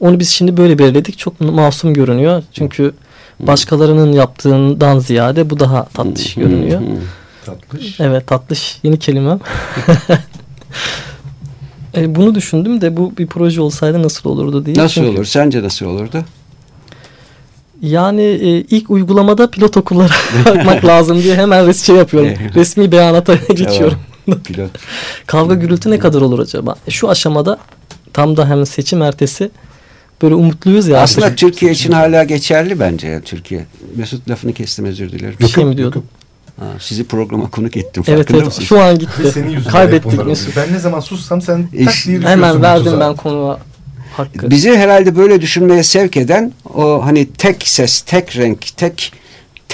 Onu 0.00 0.20
biz 0.20 0.28
şimdi 0.28 0.56
böyle 0.56 0.78
belirledik. 0.78 1.18
Çok 1.18 1.40
masum 1.40 1.94
görünüyor. 1.94 2.42
Çünkü 2.52 2.94
başkalarının 3.40 4.12
yaptığından 4.12 4.98
ziyade 4.98 5.50
bu 5.50 5.60
daha 5.60 5.84
tatlış 5.84 6.34
görünüyor. 6.34 6.80
Tatlış. 7.46 8.00
Evet 8.00 8.26
tatlış 8.26 8.78
yeni 8.82 8.98
kelimem. 8.98 9.40
e, 11.96 12.14
bunu 12.14 12.34
düşündüm 12.34 12.80
de 12.80 12.96
bu 12.96 13.12
bir 13.18 13.26
proje 13.26 13.60
olsaydı 13.60 14.02
nasıl 14.02 14.30
olurdu 14.30 14.66
diye. 14.66 14.76
Nasıl 14.76 14.94
Çünkü 14.94 15.10
olur? 15.10 15.24
Sence 15.24 15.62
nasıl 15.62 15.86
olurdu? 15.86 16.24
Yani 17.82 18.22
e, 18.22 18.48
ilk 18.48 18.90
uygulamada 18.90 19.50
pilot 19.50 19.76
okullara 19.76 20.12
bakmak 20.46 20.84
lazım 20.84 21.22
diye 21.22 21.36
hemen 21.36 21.72
şey 21.72 21.96
yapıyorum. 21.96 22.30
Resmi 22.54 22.92
beyanata 22.92 23.34
geçiyorum. 23.48 23.98
Pilot. 24.44 24.70
Kavga 25.26 25.54
gürültü 25.54 25.90
ne 25.90 25.98
kadar 25.98 26.20
olur 26.20 26.38
acaba? 26.38 26.74
E, 26.86 26.90
Şu 26.90 27.10
aşamada 27.10 27.58
tam 28.12 28.36
da 28.36 28.48
hem 28.48 28.66
seçim 28.66 29.02
ertesi 29.02 29.50
böyle 30.22 30.34
umutluyuz 30.34 30.86
ya. 30.88 30.98
Aslında 31.00 31.26
artık. 31.26 31.38
Türkiye 31.38 31.72
için 31.72 31.92
hala 31.92 32.24
geçerli 32.24 32.80
bence 32.80 33.08
ya 33.08 33.20
Türkiye. 33.20 33.66
Mesut 33.96 34.30
lafını 34.30 34.52
kestim 34.52 34.84
özür 34.84 35.12
dilerim. 35.12 35.34
bir 35.40 35.48
şey 35.48 35.64
mi 35.64 35.76
diyordum? 35.76 36.04
Ha, 36.60 36.66
sizi 36.80 37.04
programa 37.04 37.50
konuk 37.50 37.76
ettim. 37.76 38.02
Evet 38.06 38.30
evet 38.30 38.44
mısın? 38.46 38.62
şu 38.62 38.80
an 38.82 38.98
gitti. 38.98 39.22
Kaybettik 39.72 40.26
Mesut. 40.26 40.56
Ben 40.56 40.72
ne 40.72 40.78
zaman 40.78 41.00
sussam 41.00 41.42
sen 41.42 41.68
İş- 41.72 41.84
tak 41.86 41.94
diye 42.06 42.20
Hemen 42.20 42.62
verdim 42.62 42.84
tuzağa. 42.84 43.00
ben 43.00 43.16
konuğa 43.16 43.58
hakkı. 44.16 44.50
Bizi 44.50 44.76
herhalde 44.76 45.16
böyle 45.16 45.40
düşünmeye 45.40 45.82
sevk 45.82 46.16
eden 46.16 46.52
o 46.74 47.04
hani 47.06 47.26
tek 47.32 47.68
ses, 47.68 48.00
tek 48.00 48.36
renk, 48.36 48.76
tek 48.76 49.12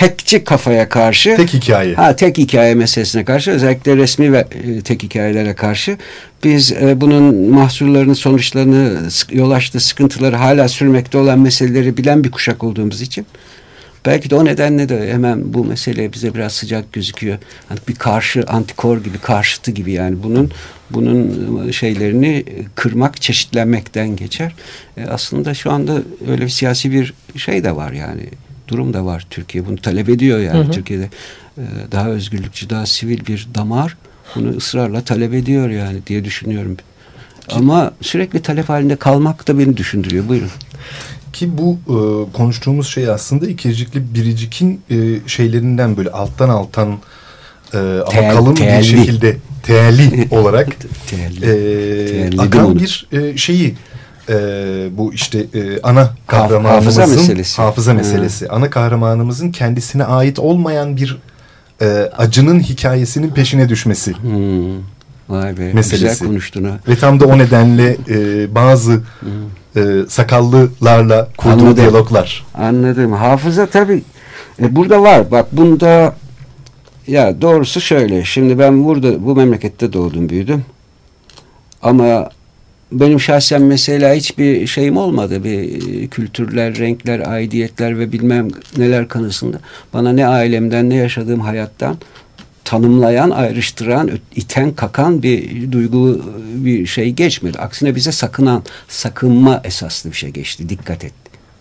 tekçi 0.00 0.45
kafaya 0.45 0.88
karşı 0.88 1.37
Tek 1.37 1.54
hikaye. 1.54 1.95
ha 1.95 2.16
tek 2.16 2.38
hikaye 2.38 2.75
meselesine 2.75 3.25
karşı 3.25 3.50
özellikle 3.50 3.97
resmi 3.97 4.33
ve 4.33 4.38
e, 4.38 4.80
tek 4.80 5.02
hikayelere 5.02 5.54
karşı 5.54 5.97
biz 6.45 6.73
e, 6.73 7.00
bunun 7.00 7.50
mahsurlarını, 7.50 8.14
sonuçlarını, 8.14 9.09
yol 9.33 9.50
açtığı 9.50 9.80
sıkıntıları 9.80 10.37
hala 10.37 10.69
sürmekte 10.69 11.19
olan 11.19 11.38
meseleleri 11.38 11.97
bilen 11.97 12.25
bir 12.25 12.30
kuşak 12.30 12.64
olduğumuz 12.64 13.00
için 13.02 13.26
Belki 14.07 14.30
de 14.30 14.35
o 14.35 14.45
nedenle 14.45 14.88
de 14.88 15.12
hemen 15.12 15.54
bu 15.54 15.64
mesele 15.64 16.12
bize 16.12 16.35
biraz 16.35 16.52
sıcak 16.52 16.92
gözüküyor. 16.92 17.38
Hani 17.69 17.78
bir 17.88 17.95
karşı 17.95 18.45
antikor 18.49 19.04
gibi, 19.04 19.19
karşıtı 19.19 19.71
gibi 19.71 19.92
yani 19.92 20.23
bunun 20.23 20.50
bunun 20.90 21.71
şeylerini 21.71 22.45
kırmak, 22.75 23.23
çeşitlenmekten 23.23 24.16
geçer. 24.16 24.54
E, 24.97 25.04
aslında 25.04 25.54
şu 25.54 25.73
anda 25.73 26.02
öyle 26.30 26.42
bir 26.45 26.49
siyasi 26.49 26.92
bir 26.92 27.14
şey 27.37 27.64
de 27.64 27.76
var 27.76 27.92
yani. 27.92 28.23
Durum 28.70 28.94
da 28.94 29.04
var 29.06 29.26
Türkiye. 29.30 29.66
Bunu 29.66 29.76
talep 29.76 30.08
ediyor 30.08 30.38
yani 30.38 30.58
Hı 30.64 30.68
hı. 30.68 30.70
Türkiye'de. 30.70 31.08
e, 31.58 31.62
daha 31.92 32.08
özgürlükçü, 32.08 32.70
daha 32.70 32.86
sivil 32.86 33.26
bir 33.26 33.48
damar 33.54 33.96
bunu 34.34 34.56
ısrarla 34.56 35.00
talep 35.04 35.34
ediyor 35.34 35.68
yani 35.70 35.98
diye 36.06 36.24
düşünüyorum. 36.24 36.76
Ama 37.52 37.92
sürekli 38.00 38.42
talep 38.42 38.68
halinde 38.68 38.96
kalmak 38.96 39.48
da 39.48 39.58
beni 39.58 39.76
düşündürüyor. 39.76 40.28
Buyurun. 40.28 40.50
Ki 41.32 41.58
bu 41.58 41.78
e, 41.86 42.32
konuştuğumuz 42.32 42.88
şey 42.88 43.08
aslında 43.08 43.46
ikircikli 43.46 44.14
biricikin 44.14 44.80
e, 44.90 44.96
şeylerinden 45.26 45.96
böyle 45.96 46.10
alttan 46.10 46.48
alttan 46.48 46.88
e, 47.74 47.78
ama 47.78 48.04
Tel- 48.10 48.32
kalın 48.32 48.54
telli. 48.54 48.78
bir 48.78 48.84
şekilde 48.84 49.36
teelli 49.62 50.28
olarak 50.34 50.68
Telli. 51.06 51.44
e, 51.44 52.06
Telledim 52.06 52.40
akan 52.40 52.78
bir 52.78 53.06
e, 53.12 53.36
şeyi 53.36 53.74
e, 54.30 54.34
bu 54.99 55.12
işte 55.12 55.38
e, 55.38 55.80
ana 55.82 56.10
kahramanımızın 56.26 57.00
hafıza 57.00 57.06
meselesi. 57.20 57.62
hafıza 57.62 57.90
Ha. 57.90 57.94
meselesi. 57.96 58.49
Ana 58.49 58.70
kahramanımızın 58.70 59.50
kendisine 59.50 60.04
ait 60.04 60.38
olmayan 60.38 60.96
bir 60.96 61.18
e, 61.82 61.87
acının 62.18 62.60
hikayesinin 62.60 63.30
peşine 63.30 63.68
düşmesi. 63.68 64.14
Hmm. 64.22 64.78
Vay 65.28 65.58
be. 65.58 65.72
Meselesi. 65.72 66.08
Güzel 66.08 66.28
konuştun 66.28 66.64
ha. 66.64 66.78
Ve 66.88 66.96
tam 66.96 67.20
da 67.20 67.26
o 67.26 67.38
nedenle 67.38 67.96
e, 68.08 68.54
bazı 68.54 69.02
e, 69.76 69.80
sakallılarla 70.08 71.28
kurduğu 71.37 71.52
Anladım. 71.52 71.76
diyaloglar. 71.76 72.46
Anladım. 72.54 73.12
Hafıza 73.12 73.66
tabii 73.66 74.02
e, 74.62 74.76
burada 74.76 75.02
var. 75.02 75.30
Bak 75.30 75.46
bunda 75.52 76.14
ya 77.06 77.40
doğrusu 77.42 77.80
şöyle. 77.80 78.25
Şimdi 78.25 78.58
ben 78.58 78.84
burada 78.84 79.26
bu 79.26 79.37
memlekette 79.37 79.92
doğdum 79.92 80.28
büyüdüm. 80.28 80.64
Ama 81.82 82.30
benim 82.92 83.20
şahsen 83.20 83.62
mesela 83.62 84.14
hiçbir 84.14 84.66
şeyim 84.66 84.97
olmadı. 84.97 85.44
Bir 85.44 85.59
e, 86.02 86.06
kültürler, 86.06 86.78
renkler, 86.78 87.32
aidiyetler 87.32 87.99
ve 87.99 88.12
bilmem 88.12 88.49
neler 88.76 89.09
konusunda. 89.09 89.61
Bana 89.92 90.12
ne 90.12 90.26
ailemden 90.26 90.90
ne 90.90 90.94
yaşadığım 90.94 91.40
hayattan 91.40 91.97
tanımlayan, 92.64 93.30
ayrıştıran, 93.30 94.11
iten, 94.35 94.73
kakan 94.73 95.23
bir 95.23 95.73
duygu, 95.73 96.25
bir 96.54 96.87
şey 96.87 97.11
geçmedi. 97.11 97.59
Aksine 97.59 97.94
bize 97.94 98.12
sakınan, 98.12 98.62
sakınma 98.88 99.61
esaslı 99.64 100.11
bir 100.11 100.16
şey 100.16 100.30
geçti. 100.30 100.68
Dikkat 100.68 101.04
et 101.04 101.19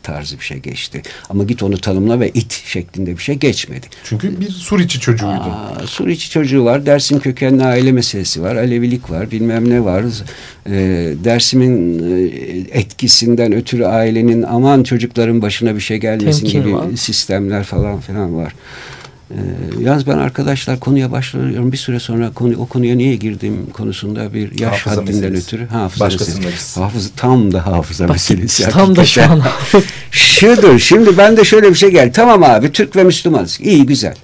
tarzı 0.10 0.40
bir 0.40 0.44
şey 0.44 0.58
geçti. 0.58 1.02
Ama 1.30 1.44
git 1.44 1.64
onu 1.64 1.78
tanımla 1.78 2.20
ve 2.20 2.30
it 2.30 2.62
şeklinde 2.66 3.18
bir 3.18 3.22
şey 3.24 3.36
geçmedi. 3.36 3.88
Çünkü 4.04 4.40
bir 4.42 4.50
Suriçi 4.50 5.00
çocuğuydu. 5.00 5.32
Aa, 5.32 5.88
Suriçi 5.88 6.30
çocuğu 6.30 6.66
var, 6.66 6.86
Dersim 6.86 7.20
kökenli 7.20 7.64
aile 7.64 7.92
meselesi 7.92 8.42
var, 8.42 8.56
Alevilik 8.56 9.10
var, 9.12 9.32
bilmem 9.32 9.70
ne 9.70 9.84
var. 9.84 10.04
Ee, 10.70 11.14
Dersim'in 11.24 12.00
e, 12.00 12.30
etkisinden 12.80 13.54
ötürü 13.54 13.86
ailenin 13.86 14.44
aman 14.44 14.84
çocukların 14.84 15.42
başına 15.42 15.76
bir 15.76 15.80
şey 15.82 15.98
gelmesin 15.98 16.42
Temkin 16.42 16.62
gibi 16.62 16.76
var. 16.76 16.86
sistemler 16.96 17.64
falan 17.64 18.00
filan 18.00 18.36
var. 18.36 18.54
Ee, 19.32 19.36
yalnız 19.80 20.08
ben 20.08 20.18
arkadaşlar 20.18 20.80
konuya 20.80 21.12
başlıyorum. 21.12 21.72
Bir 21.72 21.78
süre 21.78 22.00
sonra 22.00 22.32
konu, 22.34 22.54
o 22.58 22.66
konuya 22.66 22.96
niye 22.96 23.16
girdim 23.16 23.70
konusunda 23.74 24.34
bir 24.34 24.60
yaş 24.60 24.72
Hafıza 24.72 25.02
haddinden 25.02 25.16
meselesi. 25.16 25.46
ötürü. 25.48 25.68
Hafıza 25.68 26.06
meselesi. 26.06 26.80
Hafıza, 26.80 27.10
tam 27.16 27.52
da 27.54 27.66
hafıza 27.66 28.04
Bak, 28.04 28.16
meselesi. 28.16 28.70
tam 28.70 28.96
da 28.96 29.06
şu 29.06 29.22
hakikaten. 29.22 29.80
an. 29.80 29.84
Şudur 30.12 30.80
şimdi 30.80 31.18
ben 31.18 31.38
de 31.38 31.44
şöyle 31.44 31.70
bir 31.70 31.76
şey 31.76 31.92
geldi. 31.92 32.12
Tamam 32.12 32.44
abi 32.44 32.72
Türk 32.72 32.96
ve 32.96 33.04
Müslümanız. 33.04 33.60
İyi 33.62 33.86
güzel. 33.86 34.16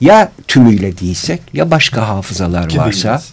Ya 0.00 0.32
tümüyle 0.48 0.98
değilsek 0.98 1.42
ya 1.52 1.70
başka 1.70 2.08
hafızalar 2.08 2.68
Ki 2.68 2.78
varsa. 2.78 3.08
değiliz. 3.08 3.32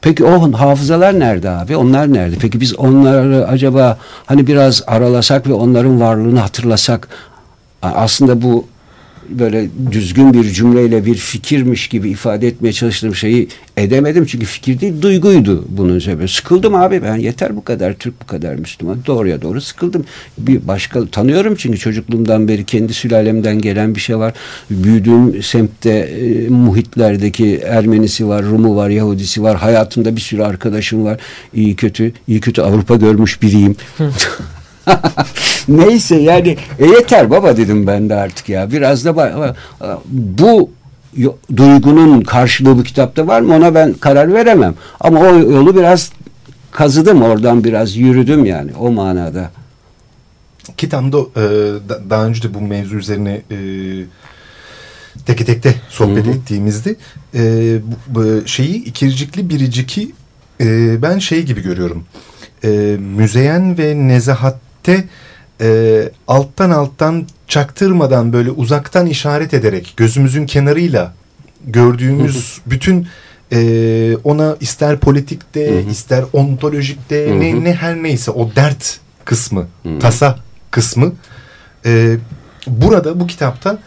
Peki 0.00 0.24
o 0.24 0.52
hafızalar 0.52 1.18
nerede 1.20 1.50
abi? 1.50 1.76
Onlar 1.76 2.12
nerede? 2.12 2.36
Peki 2.40 2.60
biz 2.60 2.74
onları 2.74 3.46
acaba 3.48 3.98
hani 4.26 4.46
biraz 4.46 4.82
aralasak 4.86 5.46
ve 5.48 5.52
onların 5.52 6.00
varlığını 6.00 6.40
hatırlasak 6.40 7.08
aslında 7.82 8.42
bu 8.42 8.66
böyle 9.28 9.68
düzgün 9.92 10.32
bir 10.32 10.44
cümleyle 10.44 11.06
bir 11.06 11.14
fikirmiş 11.14 11.88
gibi 11.88 12.10
ifade 12.10 12.48
etmeye 12.48 12.72
çalıştığım 12.72 13.14
şeyi 13.14 13.48
edemedim. 13.76 14.26
Çünkü 14.26 14.46
fikir 14.46 14.80
değil 14.80 15.02
duyguydu 15.02 15.64
bunun 15.68 15.98
sebebi. 15.98 16.28
Sıkıldım 16.28 16.74
abi 16.74 17.02
ben 17.02 17.16
yeter 17.16 17.56
bu 17.56 17.64
kadar 17.64 17.92
Türk 17.92 18.22
bu 18.22 18.26
kadar 18.26 18.54
Müslüman. 18.54 18.98
Doğruya 19.06 19.42
doğru 19.42 19.60
sıkıldım. 19.60 20.04
Bir 20.38 20.68
başka 20.68 21.06
tanıyorum 21.06 21.54
çünkü 21.58 21.78
çocukluğumdan 21.78 22.48
beri 22.48 22.64
kendi 22.64 22.94
sülalemden 22.94 23.58
gelen 23.58 23.94
bir 23.94 24.00
şey 24.00 24.18
var. 24.18 24.34
Büyüdüğüm 24.70 25.42
semtte 25.42 25.90
e, 25.90 26.48
muhitlerdeki 26.48 27.56
Ermenisi 27.56 28.28
var, 28.28 28.44
Rumu 28.44 28.76
var, 28.76 28.88
Yahudisi 28.88 29.42
var. 29.42 29.56
Hayatımda 29.56 30.16
bir 30.16 30.20
sürü 30.20 30.42
arkadaşım 30.42 31.04
var. 31.04 31.20
İyi 31.54 31.76
kötü, 31.76 32.12
iyi 32.28 32.40
kötü 32.40 32.62
Avrupa 32.62 32.96
görmüş 32.96 33.42
biriyim. 33.42 33.76
Neyse 35.68 36.16
yani 36.16 36.56
e 36.78 36.86
yeter 36.86 37.30
baba 37.30 37.56
dedim 37.56 37.86
ben 37.86 38.08
de 38.08 38.14
artık 38.14 38.48
ya. 38.48 38.70
Biraz 38.70 39.04
da 39.04 39.16
bu 40.08 40.70
duygunun 41.56 42.20
karşılığı 42.20 42.78
bu 42.78 42.82
kitapta 42.82 43.26
var 43.26 43.40
mı 43.40 43.54
ona 43.54 43.74
ben 43.74 43.92
karar 43.92 44.34
veremem. 44.34 44.74
Ama 45.00 45.20
o 45.20 45.36
yolu 45.36 45.76
biraz 45.76 46.12
kazıdım 46.70 47.22
oradan 47.22 47.64
biraz 47.64 47.96
yürüdüm 47.96 48.44
yani 48.44 48.70
o 48.80 48.90
manada. 48.90 49.50
Ki 50.76 50.88
tam 50.88 51.12
da 51.12 51.18
e, 51.18 51.42
da- 51.88 52.10
daha 52.10 52.26
önce 52.26 52.42
de 52.42 52.54
bu 52.54 52.60
mevzu 52.60 52.96
üzerine 52.96 53.42
e, 53.50 53.58
teke 55.26 55.44
tekte 55.44 55.74
sohbet 55.88 56.26
Hı 56.26 56.30
hı. 56.30 56.34
ettiğimizde 56.34 56.96
e, 57.34 57.42
bu, 58.08 58.46
şeyi 58.46 58.84
ikircikli 58.84 59.48
biriciki 59.48 60.12
e, 60.60 61.02
ben 61.02 61.18
şey 61.18 61.42
gibi 61.42 61.62
görüyorum. 61.62 62.04
E, 62.64 62.68
müzeyen 63.16 63.78
ve 63.78 64.08
nezahatte 64.88 65.04
e, 65.60 66.08
alttan 66.28 66.70
alttan 66.70 67.26
çaktırmadan 67.48 68.32
böyle 68.32 68.50
uzaktan 68.50 69.06
işaret 69.06 69.54
ederek 69.54 69.94
gözümüzün 69.96 70.46
kenarıyla 70.46 71.14
gördüğümüz 71.66 72.58
bütün 72.66 73.06
e, 73.52 74.16
ona 74.24 74.56
ister 74.60 74.98
politikte 75.00 75.70
Hı 75.70 75.78
hı. 75.86 75.90
ister 75.90 76.24
ontolojikte 76.32 77.28
Hı 77.28 77.34
hı. 77.34 77.40
ne, 77.40 77.64
ne 77.64 77.74
her 77.74 78.02
neyse 78.02 78.30
o 78.30 78.50
dert 78.56 78.98
kısmı 79.24 79.66
Hı. 79.82 79.98
tasa 79.98 80.38
kısmı 80.70 81.12
e, 81.86 82.16
burada 82.66 83.20
bu 83.20 83.26
kitapta 83.26 83.78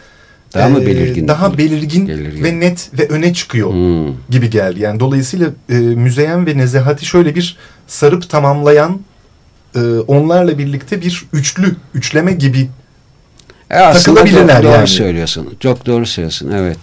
Daha 0.54 0.68
mı 0.68 0.82
e, 0.82 0.86
belirgin? 0.86 1.28
daha 1.28 1.58
belirgin 1.58 2.08
Belirgin. 2.08 2.44
ve 2.44 2.60
net 2.60 2.90
ve 2.98 3.08
öne 3.08 3.34
çıkıyor 3.34 3.70
Hmm. 3.72 4.14
gibi 4.30 4.50
geldi. 4.50 4.80
Yani 4.80 5.00
dolayısıyla 5.00 5.48
e, 5.68 5.74
müzeyen 5.74 6.46
ve 6.46 6.56
nezahati 6.58 7.06
şöyle 7.06 7.34
bir 7.34 7.56
sarıp 7.86 8.30
tamamlayan 8.30 9.00
e, 9.74 9.80
onlarla 9.98 10.58
birlikte 10.58 11.00
bir 11.02 11.24
üçlü, 11.32 11.76
üçleme 11.94 12.32
gibi 12.32 12.68
E 13.70 13.74
Takılabilirler 13.78 14.56
doğru, 14.56 14.62
doğru 14.68 14.76
yani. 14.78 14.88
söylüyorsun. 14.88 15.54
Çok 15.60 15.86
doğru 15.86 16.06
söylüyorsun. 16.06 16.50
Evet. 16.56 16.78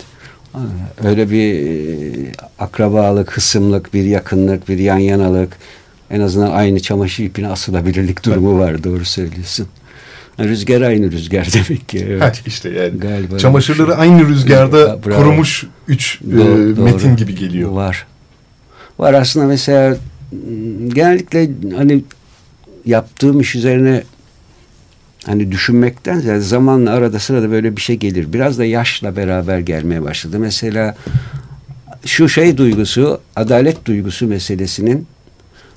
Öyle 1.03 1.29
bir 1.31 1.53
e, 1.53 2.31
akrabalık, 2.59 3.37
hısımlık, 3.37 3.93
bir 3.93 4.03
yakınlık, 4.03 4.69
bir 4.69 4.77
yan 4.79 4.97
yanalık, 4.97 5.53
en 6.11 6.19
azından 6.21 6.51
aynı 6.51 6.79
çamaşır 6.79 7.23
ipine 7.23 7.47
asılabilirlik 7.47 8.25
durumu 8.25 8.59
var. 8.59 8.83
Doğru 8.83 9.05
söylüyorsun. 9.05 9.67
Rüzgar 10.39 10.81
aynı 10.81 11.11
rüzgar 11.11 11.47
demek 11.53 11.89
ki. 11.89 12.05
Evet. 12.09 12.21
Ha, 12.21 12.31
işte 12.45 12.69
yani 12.69 12.99
Galiba 12.99 13.37
çamaşırları 13.37 13.91
şey. 13.91 14.01
aynı 14.01 14.27
rüzgarda 14.27 14.99
Bravo. 15.05 15.17
kurumuş 15.17 15.65
üç 15.87 16.19
e, 16.21 16.37
Doğru, 16.37 16.77
doğru. 16.77 16.83
metin 16.83 17.15
gibi 17.15 17.35
geliyor. 17.35 17.71
Var. 17.71 18.07
Var 18.99 19.13
aslında 19.13 19.45
mesela 19.45 19.97
genellikle 20.93 21.49
hani 21.77 22.03
yaptığım 22.85 23.39
iş 23.41 23.55
üzerine 23.55 24.03
hani 25.25 25.51
düşünmekten 25.51 26.19
ziyade 26.19 26.39
zamanla 26.39 26.91
arada 26.91 27.19
sırada 27.19 27.51
böyle 27.51 27.75
bir 27.75 27.81
şey 27.81 27.95
gelir. 27.95 28.33
Biraz 28.33 28.57
da 28.57 28.65
yaşla 28.65 29.15
beraber 29.15 29.59
gelmeye 29.59 30.03
başladı. 30.03 30.39
Mesela 30.39 30.95
şu 32.05 32.29
şey 32.29 32.57
duygusu, 32.57 33.21
adalet 33.35 33.85
duygusu 33.85 34.27
meselesinin 34.27 35.07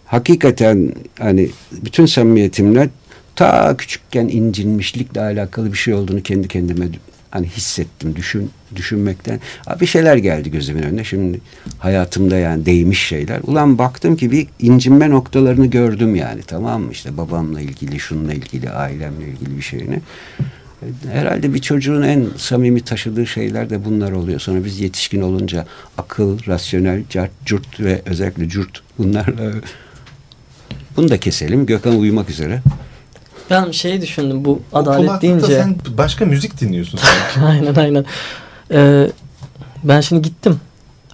hakikaten 0.06 0.92
hani 1.18 1.50
bütün 1.72 2.06
samimiyetimle 2.06 2.88
ta 3.36 3.76
küçükken 3.76 4.28
incinmişlikle 4.28 5.20
alakalı 5.20 5.72
bir 5.72 5.78
şey 5.78 5.94
olduğunu 5.94 6.22
kendi 6.22 6.48
kendime 6.48 6.88
hani 7.30 7.46
hissettim 7.46 8.16
düşün 8.16 8.50
düşünmekten. 8.76 9.40
Bir 9.80 9.86
şeyler 9.86 10.16
geldi 10.16 10.50
gözümün 10.50 10.82
önüne. 10.82 11.04
Şimdi 11.04 11.40
hayatımda 11.78 12.36
yani 12.36 12.66
değmiş 12.66 13.06
şeyler. 13.06 13.40
Ulan 13.42 13.78
baktım 13.78 14.16
ki 14.16 14.30
bir 14.32 14.46
incinme 14.58 15.10
noktalarını 15.10 15.66
gördüm 15.66 16.14
yani. 16.14 16.42
Tamam 16.42 16.82
mı? 16.82 16.92
İşte 16.92 17.16
babamla 17.16 17.60
ilgili, 17.60 18.00
şununla 18.00 18.32
ilgili, 18.32 18.70
ailemle 18.70 19.28
ilgili 19.28 19.56
bir 19.56 19.62
şeyini. 19.62 20.00
Herhalde 21.12 21.54
bir 21.54 21.58
çocuğun 21.58 22.02
en 22.02 22.26
samimi 22.36 22.80
taşıdığı 22.80 23.26
şeyler 23.26 23.70
de 23.70 23.84
bunlar 23.84 24.12
oluyor. 24.12 24.40
Sonra 24.40 24.64
biz 24.64 24.80
yetişkin 24.80 25.22
olunca 25.22 25.66
akıl, 25.98 26.38
rasyonel, 26.46 27.02
cart, 27.10 27.30
curt 27.44 27.80
ve 27.80 28.02
özellikle 28.06 28.48
curt 28.48 28.82
bunlarla 28.98 29.52
bunu 30.96 31.08
da 31.08 31.20
keselim. 31.20 31.66
Gökhan 31.66 31.98
uyumak 31.98 32.30
üzere. 32.30 32.62
Ben 33.50 33.70
şey 33.70 34.02
düşündüm 34.02 34.44
bu 34.44 34.62
O 34.72 34.78
adalet 34.78 35.22
deyince. 35.22 35.46
sen 35.46 35.76
başka 35.98 36.24
müzik 36.24 36.60
dinliyorsun. 36.60 36.98
sanki. 36.98 37.46
aynen 37.52 37.74
aynen. 37.74 38.04
Ee, 38.72 39.10
ben 39.84 40.00
şimdi 40.00 40.22
gittim 40.22 40.60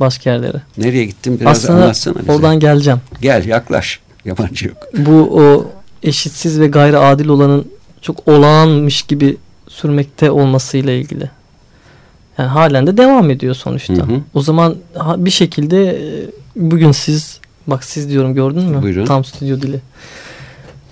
başka 0.01 0.31
yerlere. 0.31 0.61
Nereye 0.79 1.05
gittin 1.05 1.41
biraz 1.41 1.59
Aslında 1.65 1.83
anlatsana 1.83 2.15
bize. 2.19 2.33
oradan 2.33 2.61
geleceğim. 2.61 3.01
Gel 3.21 3.45
yaklaş. 3.47 4.01
Yabancı 4.25 4.67
yok. 4.69 4.77
Bu 4.99 5.41
o 5.41 5.71
eşitsiz 6.03 6.61
ve 6.61 6.67
gayri 6.67 6.99
adil 6.99 7.29
olanın 7.29 7.69
çok 8.03 8.29
olağanmış 8.29 9.03
gibi 9.03 9.37
sürmekte 9.69 10.31
olmasıyla 10.31 10.93
ilgili. 10.93 11.31
Yani 12.39 12.49
halen 12.49 12.87
de 12.87 12.97
devam 12.97 13.31
ediyor 13.31 13.55
sonuçta. 13.55 13.95
Hı 13.95 14.03
hı. 14.03 14.21
O 14.35 14.41
zaman 14.43 14.77
bir 15.17 15.31
şekilde 15.31 15.91
e, 15.91 16.27
bugün 16.57 16.93
siz 16.93 17.39
bak 17.67 17.85
siz 17.85 18.09
diyorum 18.09 18.35
gördün 18.35 18.63
mü? 18.63 18.83
Buyurun. 18.83 19.05
Tam 19.07 19.25
stüdyo 19.25 19.61
dili. 19.63 19.81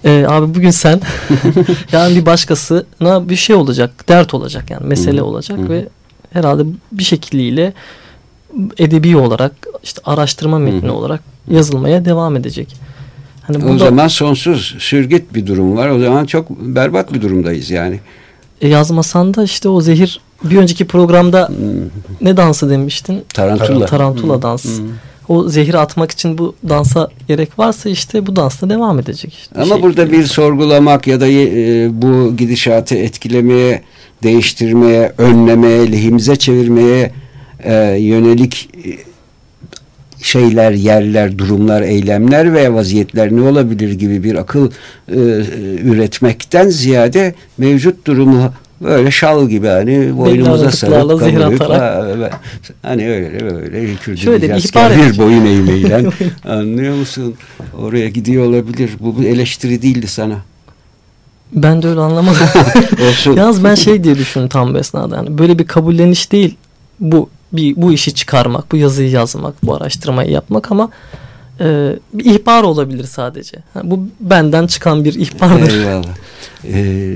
Ee, 0.05 0.25
abi 0.29 0.55
bugün 0.55 0.71
sen 0.71 1.01
yani 1.93 2.17
bir 2.17 2.27
başkasına 2.27 3.29
bir 3.29 3.37
şey 3.37 3.57
olacak, 3.57 4.09
dert 4.09 4.35
olacak 4.35 4.71
yani 4.71 4.87
mesele 4.87 5.23
olacak 5.23 5.59
ve 5.69 5.88
herhalde 6.33 6.62
bir 6.93 7.05
şekliyle 7.05 7.73
edebi 8.79 9.17
olarak 9.17 9.53
işte 9.83 10.01
araştırma 10.05 10.59
metni 10.59 10.91
olarak 10.91 11.21
yazılmaya 11.51 12.05
devam 12.05 12.37
edecek. 12.37 12.77
Hani 13.43 13.65
O 13.65 13.75
da 13.75 13.79
zaman 13.79 14.09
sonsuz 14.09 14.75
sürgüt 14.79 15.35
bir 15.35 15.47
durum 15.47 15.77
var. 15.77 15.88
O 15.88 15.99
zaman 16.01 16.25
çok 16.25 16.51
berbat 16.51 17.12
bir 17.12 17.23
durumdayız 17.23 17.71
yani. 17.71 18.01
e, 18.61 18.69
yazmasan 18.69 19.35
da 19.35 19.45
işte 19.45 19.69
o 19.69 19.81
zehir 19.81 20.21
bir 20.45 20.57
önceki 20.57 20.85
programda 20.87 21.51
ne 22.21 22.37
dansı 22.37 22.71
demiştin? 22.71 23.25
Tarantula. 23.35 23.87
Tarantula 23.87 24.43
dans. 24.43 24.67
O 25.33 25.49
zehri 25.49 25.79
atmak 25.79 26.11
için 26.11 26.38
bu 26.38 26.55
dansa 26.68 27.09
gerek 27.29 27.59
varsa 27.59 27.90
işte 27.90 28.27
bu 28.27 28.37
dansla 28.37 28.71
devam 28.71 28.99
edecek. 28.99 29.35
işte. 29.35 29.55
Ama 29.55 29.75
Şey- 29.75 29.83
burada 29.83 30.12
bir 30.12 30.25
sorgulamak 30.25 31.07
ya 31.07 31.21
da 31.21 31.27
e, 31.29 31.88
bu 32.03 32.37
gidişatı 32.37 32.95
etkilemeye, 32.95 33.83
değiştirmeye, 34.23 35.12
önlemeye, 35.18 35.92
lehimize 35.92 36.37
çevirmeye 36.37 37.12
e, 37.64 37.75
yönelik 37.99 38.71
e, 38.85 38.90
şeyler, 40.23 40.73
yerler, 40.73 41.38
durumlar, 41.38 41.83
eylemler 41.83 42.55
ve 42.55 42.73
vaziyetler 42.75 43.37
ne 43.37 43.40
olabilir 43.40 43.92
gibi 43.92 44.25
bir 44.25 44.35
akıl 44.35 44.71
e, 45.09 45.18
üretmekten 45.85 46.68
ziyade 46.68 47.35
mevcut 47.59 48.07
durumu 48.07 48.53
böyle 48.83 49.11
şal 49.11 49.49
gibi 49.49 49.66
hani 49.66 50.18
boynumuza 50.18 50.71
sarıp 50.71 50.92
ve- 52.21 52.31
hani 52.83 53.11
öyle 53.11 53.83
bir 53.83 53.97
kürdüleceğiz 53.97 54.64
bir 55.14 55.18
boyun 55.18 55.47
eğmeyle 55.47 56.05
anlıyor 56.49 56.95
musun? 56.95 57.35
Oraya 57.79 58.09
gidiyor 58.09 58.45
olabilir. 58.47 58.90
Bu 59.01 59.21
bir 59.21 59.29
eleştiri 59.29 59.83
değildi 59.83 60.07
sana. 60.09 60.37
Ben 61.53 61.83
de 61.83 61.88
öyle 61.88 62.01
anlamadım. 62.01 62.47
Yalnız 63.37 63.64
ben 63.64 63.75
şey 63.75 64.05
diye 64.05 64.14
düşündüm 64.18 64.49
tam 64.49 64.75
bu 64.75 64.79
esnada. 64.79 65.16
Yani 65.16 65.38
böyle 65.38 65.59
bir 65.59 65.66
kabulleniş 65.66 66.33
değil. 66.33 66.57
Bu 67.01 67.29
bir 67.53 67.77
bu 67.77 67.92
işi 67.92 68.14
çıkarmak, 68.14 68.73
bu 68.73 68.77
yazıyı 68.77 69.11
yazmak, 69.11 69.55
bu 69.62 69.75
araştırmayı 69.75 70.31
yapmak 70.31 70.73
ama 70.73 70.90
e, 71.62 71.96
bir 72.14 72.25
ihbar 72.25 72.62
olabilir 72.62 73.05
sadece. 73.05 73.57
Ha, 73.75 73.81
bu 73.85 74.09
benden 74.20 74.66
çıkan 74.66 75.05
bir 75.05 75.14
ihbardır. 75.14 75.81
Eyvallah. 75.81 76.16
Ee, 76.64 77.14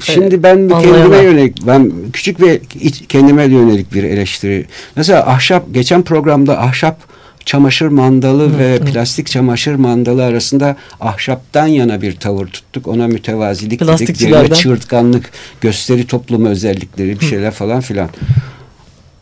şimdi 0.00 0.42
ben 0.42 0.68
bir 0.68 0.74
Anlayana. 0.74 0.96
kendime 0.96 1.22
yönelik, 1.22 1.66
ben 1.66 1.92
küçük 2.12 2.38
iç- 2.80 3.06
kendime 3.08 3.44
yönelik 3.44 3.94
bir 3.94 4.04
eleştiri. 4.04 4.66
Mesela 4.96 5.26
ahşap, 5.26 5.74
geçen 5.74 6.02
programda 6.02 6.60
ahşap 6.60 6.98
çamaşır 7.44 7.88
mandalı 7.88 8.58
ve 8.58 8.78
plastik 8.78 9.26
çamaşır 9.26 9.74
mandalı 9.74 10.24
arasında 10.24 10.76
ahşaptan 11.00 11.66
yana 11.66 12.02
bir 12.02 12.16
tavır 12.16 12.46
tuttuk. 12.46 12.88
Ona 12.88 13.06
mütevazilik 13.08 13.80
dedik. 13.80 14.56
Çığırtkanlık, 14.56 15.30
gösteri 15.60 16.06
toplumu 16.06 16.48
özellikleri 16.48 17.20
bir 17.20 17.26
şeyler 17.26 17.50
falan 17.50 17.80
filan. 17.80 18.08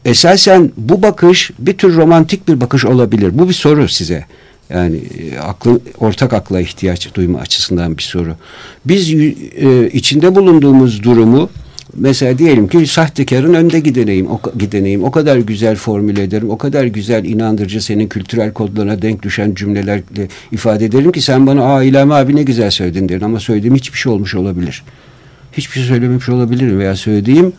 Esasen 0.05 0.73
bu 0.77 1.03
bakış 1.03 1.51
bir 1.59 1.79
tür 1.79 1.97
romantik 1.97 2.49
bir 2.49 2.61
bakış 2.61 2.85
olabilir. 2.85 3.39
Bu 3.39 3.49
bir 3.49 3.55
soru 3.55 3.89
size. 3.89 4.25
Yani 4.71 4.97
e, 4.97 5.39
aklı, 5.39 5.81
ortak 5.99 6.33
akla 6.33 6.61
ihtiyaç 6.61 7.15
duyma 7.15 7.39
açısından 7.39 7.97
bir 7.97 8.03
soru. 8.03 8.37
Biz 8.85 9.15
e, 9.15 9.91
içinde 9.93 10.35
bulunduğumuz 10.35 11.03
durumu 11.03 11.51
mesela 11.97 12.39
diyelim 12.39 12.69
ki 12.69 12.87
sahtekarın 12.87 13.55
önde 13.55 13.81
gideneyim, 13.81 14.31
o, 14.31 14.41
gideneyim. 14.59 15.05
O 15.05 15.11
kadar 15.11 15.37
güzel 15.37 15.77
formüle 15.77 16.23
ederim, 16.23 16.51
o 16.51 16.59
kadar 16.59 16.85
güzel 16.85 17.25
inandırıcı 17.25 17.83
senin 17.83 18.09
kültürel 18.09 18.53
kodlarına 18.53 19.03
denk 19.03 19.23
düşen 19.23 19.55
cümlelerle 19.55 20.29
ifade 20.53 20.85
ederim 20.85 21.13
ki 21.13 21.21
sen 21.21 21.47
bana 21.47 21.65
aa 21.65 22.19
abi 22.21 22.37
ne 22.37 22.43
güzel 22.43 22.71
söyledin 22.71 23.09
derin 23.09 23.25
ama 23.25 23.41
söylediğim 23.41 23.75
hiçbir 23.75 23.99
şey 23.99 24.13
olmuş 24.13 24.35
olabilir. 24.35 24.83
Hiçbir 25.53 25.75
şey 25.75 25.85
söylememiş 25.85 26.29
olabilirim 26.29 26.79
veya 26.79 26.97
söylediğim 26.97 27.53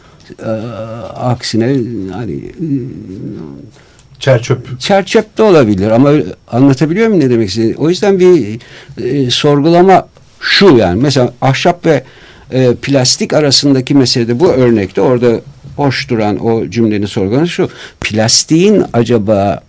e, 0.43 0.49
aksine 1.15 1.65
hani 2.13 2.39
Çerçöp. 4.19 4.79
çerçöp 4.79 5.37
de 5.37 5.43
olabilir 5.43 5.91
ama 5.91 6.11
anlatabiliyor 6.51 7.07
muyum 7.07 7.25
ne 7.25 7.29
demek 7.29 7.49
istediğimi? 7.49 7.77
O 7.77 7.89
yüzden 7.89 8.19
bir 8.19 8.59
e, 9.03 9.31
sorgulama 9.31 10.07
şu 10.39 10.77
yani 10.77 11.01
mesela 11.01 11.33
ahşap 11.41 11.85
ve 11.85 12.03
e, 12.51 12.75
plastik 12.81 13.33
arasındaki 13.33 13.95
meselede 13.95 14.39
bu 14.39 14.51
örnekte 14.51 15.01
orada 15.01 15.41
hoş 15.75 16.09
duran 16.09 16.45
o 16.45 16.69
cümlenin 16.69 17.05
sorgulaması 17.05 17.51
şu 17.51 17.69
plastiğin 18.01 18.83
acaba 18.93 19.61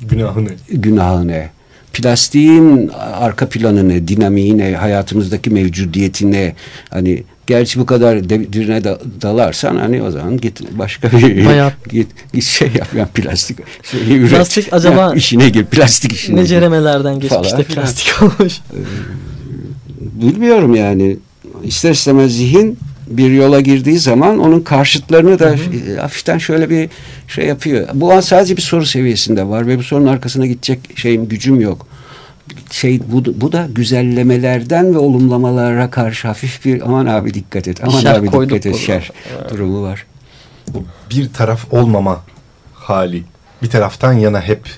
Günahını. 0.00 0.48
günahı 0.68 1.28
ne? 1.28 1.50
Plastiğin 1.92 2.90
arka 3.12 3.48
planı 3.48 3.88
ne? 3.88 4.08
Dinamiği 4.08 4.58
ne? 4.58 4.74
Hayatımızdaki 4.74 5.50
mevcudiyeti 5.50 6.32
ne? 6.32 6.54
Hani 6.90 7.22
gerçi 7.48 7.80
bu 7.80 7.86
kadar 7.86 8.28
derine 8.30 8.84
da- 8.84 8.98
dalarsan 9.22 9.76
hani 9.76 10.02
o 10.02 10.10
zaman 10.10 10.36
git 10.36 10.60
başka 10.78 11.12
bir 11.12 11.46
Bayağı- 11.46 11.72
git, 11.90 12.06
git 12.32 12.44
şey 12.44 12.68
yap 12.78 12.88
yani 12.96 13.08
plastik 13.14 13.58
şeyi 13.82 14.18
üret. 14.18 14.30
Plastik 14.30 14.72
acaba- 14.72 15.00
Ya 15.10 15.14
işine 15.14 15.48
gir 15.48 15.64
plastik 15.64 16.12
işine. 16.12 16.36
Ne 16.36 16.40
gir. 16.40 16.48
ceremelerden 16.48 17.14
geçmiş 17.20 17.48
Falan 17.48 17.58
de 17.58 17.62
plastik 17.64 18.22
olmuş. 18.22 18.58
Bilmiyorum 20.00 20.74
yani 20.74 21.16
ister 21.64 21.90
istemez 21.90 22.36
zihin 22.36 22.78
bir 23.06 23.30
yola 23.30 23.60
girdiği 23.60 23.98
zaman 23.98 24.38
onun 24.38 24.60
karşıtlarını 24.60 25.38
da 25.38 25.54
e, 25.54 25.96
hafiften 26.00 26.38
şöyle 26.38 26.70
bir 26.70 26.88
şey 27.28 27.46
yapıyor. 27.46 27.88
Bu 27.94 28.12
an 28.12 28.20
sadece 28.20 28.56
bir 28.56 28.62
soru 28.62 28.86
seviyesinde 28.86 29.44
var 29.48 29.66
ve 29.66 29.78
bu 29.78 29.82
sorunun 29.82 30.06
arkasına 30.06 30.46
gidecek 30.46 30.78
şeyim 30.98 31.28
gücüm 31.28 31.60
yok. 31.60 31.86
Şey 32.70 33.00
bu, 33.06 33.40
bu 33.40 33.52
da 33.52 33.68
güzellemelerden 33.70 34.94
ve 34.94 34.98
olumlamalara 34.98 35.90
karşı 35.90 36.28
hafif 36.28 36.64
bir 36.64 36.80
aman 36.80 37.06
abi 37.06 37.34
dikkat 37.34 37.68
et. 37.68 37.80
Aman 37.84 38.00
Şer 38.00 38.14
abi 38.14 38.32
dikkat 38.32 38.66
et 38.66 38.76
şer 38.76 39.10
durumu 39.50 39.82
var. 39.82 40.06
Bir 41.10 41.32
taraf 41.32 41.72
olmama 41.72 42.22
hali. 42.74 43.22
Bir 43.62 43.70
taraftan 43.70 44.12
yana 44.12 44.40
hep. 44.40 44.68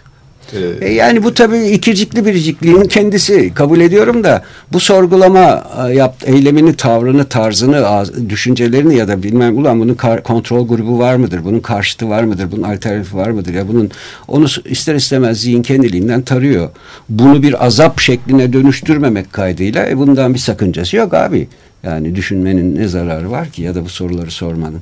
E, 0.81 0.89
yani 0.89 1.23
bu 1.23 1.35
tabii 1.35 1.69
ikircikli 1.69 2.27
biricikliğin 2.27 2.83
kendisi 2.83 3.55
kabul 3.55 3.81
ediyorum 3.81 4.25
da 4.25 4.43
bu 4.73 4.81
sorgulama 4.81 5.65
e, 5.89 5.93
yap, 5.93 6.17
eylemini, 6.27 6.77
tavrını, 6.77 7.29
tarzını, 7.29 8.05
düşüncelerini 8.29 8.97
ya 8.97 9.09
da 9.09 9.23
bilmem 9.23 9.59
ulan 9.59 9.81
bunun 9.81 9.95
kontrol 10.25 10.69
grubu 10.69 10.99
var 10.99 11.17
mıdır? 11.17 11.45
Bunun 11.45 11.61
karşıtı 11.61 12.09
var 12.09 12.23
mıdır? 12.23 12.53
Bunun 12.53 12.63
alternatifi 12.63 13.17
var 13.17 13.31
mıdır? 13.31 13.55
Ya 13.55 13.69
bunun 13.69 13.91
onu 14.29 14.47
ister 14.65 14.95
istemez 14.95 15.41
zihin 15.41 15.63
kendiliğinden 15.63 16.23
tarıyor. 16.23 16.71
Bunu 17.09 17.43
bir 17.43 17.67
azap 17.67 18.01
şekline 18.01 18.53
dönüştürmemek 18.53 19.33
kaydıyla 19.33 19.89
e, 19.89 19.99
bundan 19.99 20.35
bir 20.35 20.39
sakıncası 20.39 20.97
yok 20.97 21.15
abi. 21.15 21.49
Yani 21.83 22.15
düşünmenin 22.15 22.77
ne 22.77 22.89
zararı 22.89 23.31
var 23.31 23.51
ki 23.51 23.63
ya 23.63 23.75
da 23.75 23.85
bu 23.85 23.89
soruları 23.89 24.31
sormanın. 24.31 24.81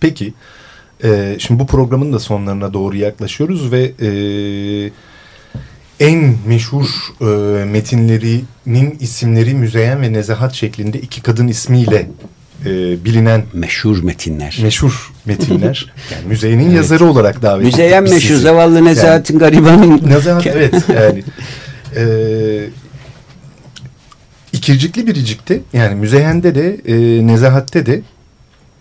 Peki. 0.00 0.34
E, 1.04 1.36
şimdi 1.38 1.60
bu 1.60 1.66
programın 1.66 2.12
da 2.12 2.18
sonlarına 2.18 2.72
doğru 2.72 2.96
yaklaşıyoruz 2.96 3.72
ve 3.72 3.92
e, 4.00 4.10
en 6.00 6.34
meşhur 6.46 6.86
e, 7.20 7.24
metinlerinin 7.64 8.96
isimleri 9.00 9.54
Müzeyyen 9.54 10.02
ve 10.02 10.12
Nezahat 10.12 10.54
şeklinde 10.54 11.00
iki 11.00 11.22
kadın 11.22 11.48
ismiyle 11.48 12.08
e, 12.64 13.04
bilinen 13.04 13.44
Meşhur 13.52 14.02
metinler. 14.02 14.58
meşhur 14.62 15.12
metinler. 15.26 15.92
Yani 16.12 16.26
Müzeyyen'in 16.28 16.70
yazarı 16.70 17.04
olarak 17.04 17.42
davet 17.42 17.66
ettik 17.66 17.78
biz 18.04 18.12
meşhur, 18.12 18.28
sizi. 18.28 18.40
zavallı 18.40 18.84
Nezahat'in 18.84 19.38
garibanın. 19.38 20.02
Nezahat 20.08 20.46
evet 20.56 20.74
yani. 20.94 21.24
E, 21.96 22.04
ikircikli 24.52 25.06
biricikte 25.06 25.60
yani 25.72 25.94
Müzeyyen'de 25.94 26.54
de 26.54 26.76
e, 26.86 27.26
Nezahat'te 27.26 27.86
de 27.86 28.02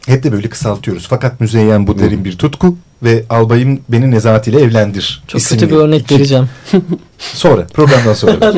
hep 0.05 0.23
de 0.23 0.31
böyle 0.31 0.49
kısaltıyoruz. 0.49 1.07
Fakat 1.09 1.41
Müzeyyen 1.41 1.87
bu 1.87 1.99
derin 1.99 2.25
bir 2.25 2.37
tutku 2.37 2.77
ve 3.03 3.23
albayım 3.29 3.81
beni 3.89 4.11
Nezahat 4.11 4.47
ile 4.47 4.61
evlendir. 4.61 5.23
Çok 5.27 5.41
isimli 5.41 5.59
kötü 5.59 5.75
bir 5.75 5.79
örnek 5.79 6.01
iki- 6.01 6.15
vereceğim. 6.15 6.49
Sonra 7.17 7.67
programdan 7.73 8.13
sonra. 8.13 8.53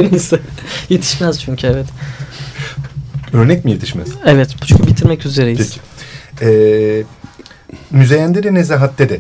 Yetişmez 0.90 1.42
çünkü 1.42 1.68
evet. 1.68 1.88
örnek 3.34 3.66
mi 3.66 3.72
yetişmez? 3.72 4.08
Evet 4.26 4.56
çünkü 4.66 4.88
bitirmek 4.88 5.26
üzereyiz. 5.26 5.60
Peki. 5.60 5.80
Ee, 6.52 7.04
Müzeyyen'de 7.92 8.44
de 8.44 8.54
Nezahat'te 8.54 9.10
de 9.10 9.20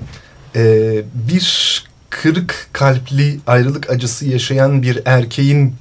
ee, 0.56 1.02
bir 1.13 1.84
kırık 2.10 2.68
kalpli 2.74 3.40
ayrılık 3.48 3.90
acısı 3.90 4.26
yaşayan 4.26 4.82
bir 4.82 5.02
erkeğin 5.06 5.76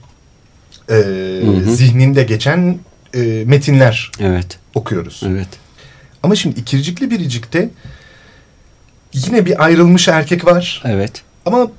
e, 0.90 1.02
zihninde 1.66 2.22
geçen 2.22 2.78
e, 3.14 3.42
metinler 3.46 4.10
Evet. 4.20 4.58
okuyoruz. 4.74 5.22
Evet. 5.26 5.48
Ama 6.22 6.36
şimdi 6.36 6.60
ikircikli 6.60 7.10
biricikte 7.10 7.70
yine 9.12 9.46
bir 9.46 9.64
ayrılmış 9.64 10.08
erkek 10.08 10.44
var. 10.46 10.82
Evet. 10.84 11.22
Ama 11.46 11.70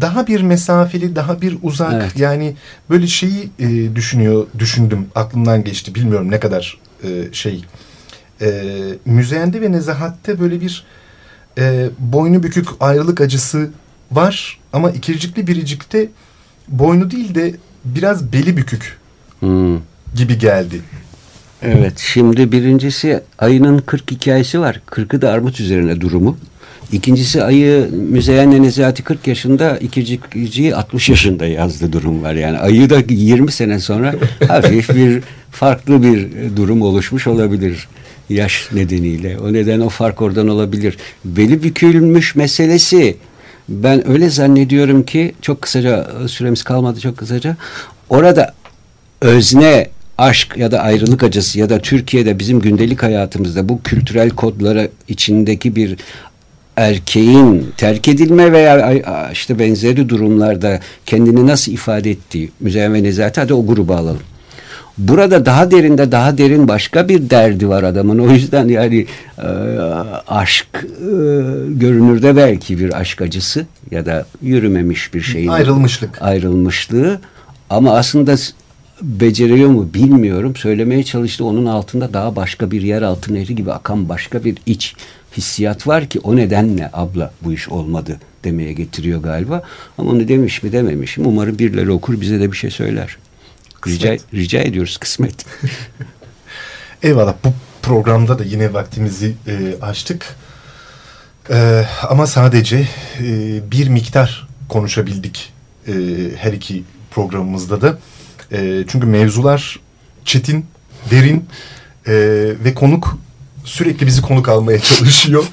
daha 0.00 0.26
bir 0.26 0.40
mesafeli, 0.40 1.16
daha 1.16 1.40
bir 1.40 1.58
uzak. 1.62 1.92
Evet. 1.92 2.16
Yani 2.16 2.56
böyle 2.90 3.06
şeyi 3.06 3.50
e, 3.58 3.96
düşünüyor, 3.96 4.46
düşündüm. 4.58 5.06
Aklımdan 5.14 5.64
geçti. 5.64 5.94
Bilmiyorum 5.94 6.30
ne 6.30 6.40
kadar 6.40 6.78
e, 7.04 7.32
şey. 7.32 7.64
E, 8.40 8.62
müzeyende 9.04 9.60
ve 9.60 9.72
nezahatte 9.72 10.40
böyle 10.40 10.60
bir 10.60 10.84
e, 11.58 11.88
boynu 11.98 12.42
bükük 12.42 12.68
ayrılık 12.80 13.20
acısı 13.20 13.70
var. 14.12 14.58
Ama 14.72 14.90
ikircikli 14.90 15.46
biricikte 15.46 16.08
boynu 16.68 17.10
değil 17.10 17.34
de 17.34 17.54
biraz 17.84 18.32
beli 18.32 18.56
bükük 18.56 19.00
Hmm. 19.40 19.78
gibi 20.14 20.38
geldi. 20.38 20.80
Evet. 21.62 21.98
Şimdi 21.98 22.52
birincisi 22.52 23.20
ayının 23.38 23.78
40 23.78 24.10
hikayesi 24.10 24.60
var. 24.60 24.80
40'ı 24.90 25.22
da 25.22 25.30
armut 25.30 25.60
üzerine 25.60 26.00
durumu. 26.00 26.38
İkincisi 26.92 27.44
ayı 27.44 27.90
Müzeyyen 27.92 28.62
Nezati 28.62 29.02
40 29.02 29.26
yaşında, 29.26 29.78
ikircikciyi 29.78 30.74
60 30.74 31.08
yaşında 31.08 31.46
yazdı 31.46 31.92
durum 31.92 32.22
var. 32.22 32.34
Yani 32.34 32.58
ayı 32.58 32.90
da 32.90 32.98
20 33.08 33.52
sene 33.52 33.80
sonra 33.80 34.14
hafif 34.48 34.94
bir 34.94 35.22
farklı 35.50 36.02
bir 36.02 36.28
durum 36.56 36.82
oluşmuş 36.82 37.26
olabilir 37.26 37.88
yaş 38.30 38.68
nedeniyle. 38.72 39.38
O 39.38 39.52
neden 39.52 39.80
o 39.80 39.88
fark 39.88 40.22
oradan 40.22 40.48
olabilir. 40.48 40.96
Beli 41.24 41.62
bükülmüş 41.62 42.36
meselesi 42.36 43.16
ben 43.68 44.08
öyle 44.08 44.30
zannediyorum 44.30 45.02
ki 45.02 45.34
çok 45.42 45.62
kısaca 45.62 46.10
süremiz 46.28 46.62
kalmadı 46.62 47.00
çok 47.00 47.16
kısaca. 47.16 47.56
Orada 48.08 48.54
özne 49.20 49.90
aşk 50.20 50.56
ya 50.56 50.70
da 50.72 50.80
ayrılık 50.80 51.22
acısı 51.22 51.58
ya 51.58 51.70
da 51.70 51.78
Türkiye'de 51.78 52.38
bizim 52.38 52.60
gündelik 52.60 53.02
hayatımızda 53.02 53.68
bu 53.68 53.82
kültürel 53.82 54.30
kodlara 54.30 54.88
içindeki 55.08 55.76
bir 55.76 55.96
erkeğin 56.76 57.72
terk 57.76 58.08
edilme 58.08 58.52
veya 58.52 59.30
işte 59.32 59.58
benzeri 59.58 60.08
durumlarda 60.08 60.80
kendini 61.06 61.46
nasıl 61.46 61.72
ifade 61.72 62.10
ettiği 62.10 62.50
Müzeyyen 62.60 62.94
ve 62.94 63.02
Nezati 63.02 63.40
hadi 63.40 63.54
o 63.54 63.66
grubu 63.66 63.94
alalım. 63.94 64.20
Burada 64.98 65.46
daha 65.46 65.70
derinde 65.70 66.12
daha 66.12 66.38
derin 66.38 66.68
başka 66.68 67.08
bir 67.08 67.30
derdi 67.30 67.68
var 67.68 67.82
adamın. 67.82 68.18
O 68.18 68.30
yüzden 68.30 68.68
yani 68.68 69.06
e, 69.38 69.46
aşk 70.28 70.66
e, 70.74 70.84
görünürde 71.68 72.36
belki 72.36 72.78
bir 72.78 73.00
aşk 73.00 73.22
acısı 73.22 73.66
ya 73.90 74.06
da 74.06 74.26
yürümemiş 74.42 75.14
bir 75.14 75.20
şeyin 75.20 75.48
Ayrılmışlık. 75.48 76.22
ayrılmışlığı 76.22 77.20
ama 77.70 77.96
aslında 77.96 78.36
beceriyor 79.02 79.70
mu 79.70 79.94
bilmiyorum. 79.94 80.56
Söylemeye 80.56 81.04
çalıştı 81.04 81.44
onun 81.44 81.66
altında 81.66 82.12
daha 82.12 82.36
başka 82.36 82.70
bir 82.70 82.82
yeraltı 82.82 83.34
nehri 83.34 83.54
gibi 83.54 83.72
akan 83.72 84.08
başka 84.08 84.44
bir 84.44 84.56
iç 84.66 84.94
hissiyat 85.36 85.86
var 85.86 86.06
ki 86.06 86.20
o 86.22 86.36
nedenle 86.36 86.90
abla 86.92 87.32
bu 87.42 87.52
iş 87.52 87.68
olmadı 87.68 88.20
demeye 88.44 88.72
getiriyor 88.72 89.22
galiba. 89.22 89.62
Ama 89.98 90.10
onu 90.10 90.28
demiş 90.28 90.62
mi 90.62 90.72
dememiş 90.72 91.18
mi 91.18 91.26
umarım 91.26 91.58
birileri 91.58 91.90
okur 91.90 92.20
bize 92.20 92.40
de 92.40 92.52
bir 92.52 92.56
şey 92.56 92.70
söyler. 92.70 93.16
Rica, 93.86 94.16
rica 94.34 94.60
ediyoruz 94.60 94.96
kısmet. 94.96 95.46
Eyvallah. 97.02 97.34
Bu 97.44 97.48
programda 97.82 98.38
da 98.38 98.44
yine 98.44 98.72
vaktimizi 98.72 99.34
e, 99.46 99.74
açtık. 99.82 100.36
E, 101.50 101.84
ama 102.08 102.26
sadece 102.26 102.88
e, 103.20 103.60
bir 103.70 103.88
miktar 103.88 104.48
konuşabildik 104.68 105.52
e, 105.88 105.92
her 106.36 106.52
iki 106.52 106.84
programımızda 107.10 107.80
da. 107.80 107.98
E, 108.52 108.84
çünkü 108.88 109.06
mevzular 109.06 109.80
çetin, 110.24 110.66
derin 111.10 111.44
e, 112.06 112.12
ve 112.64 112.74
konuk 112.74 113.18
sürekli 113.64 114.06
bizi 114.06 114.22
konuk 114.22 114.48
almaya 114.48 114.78
çalışıyor. 114.98 115.44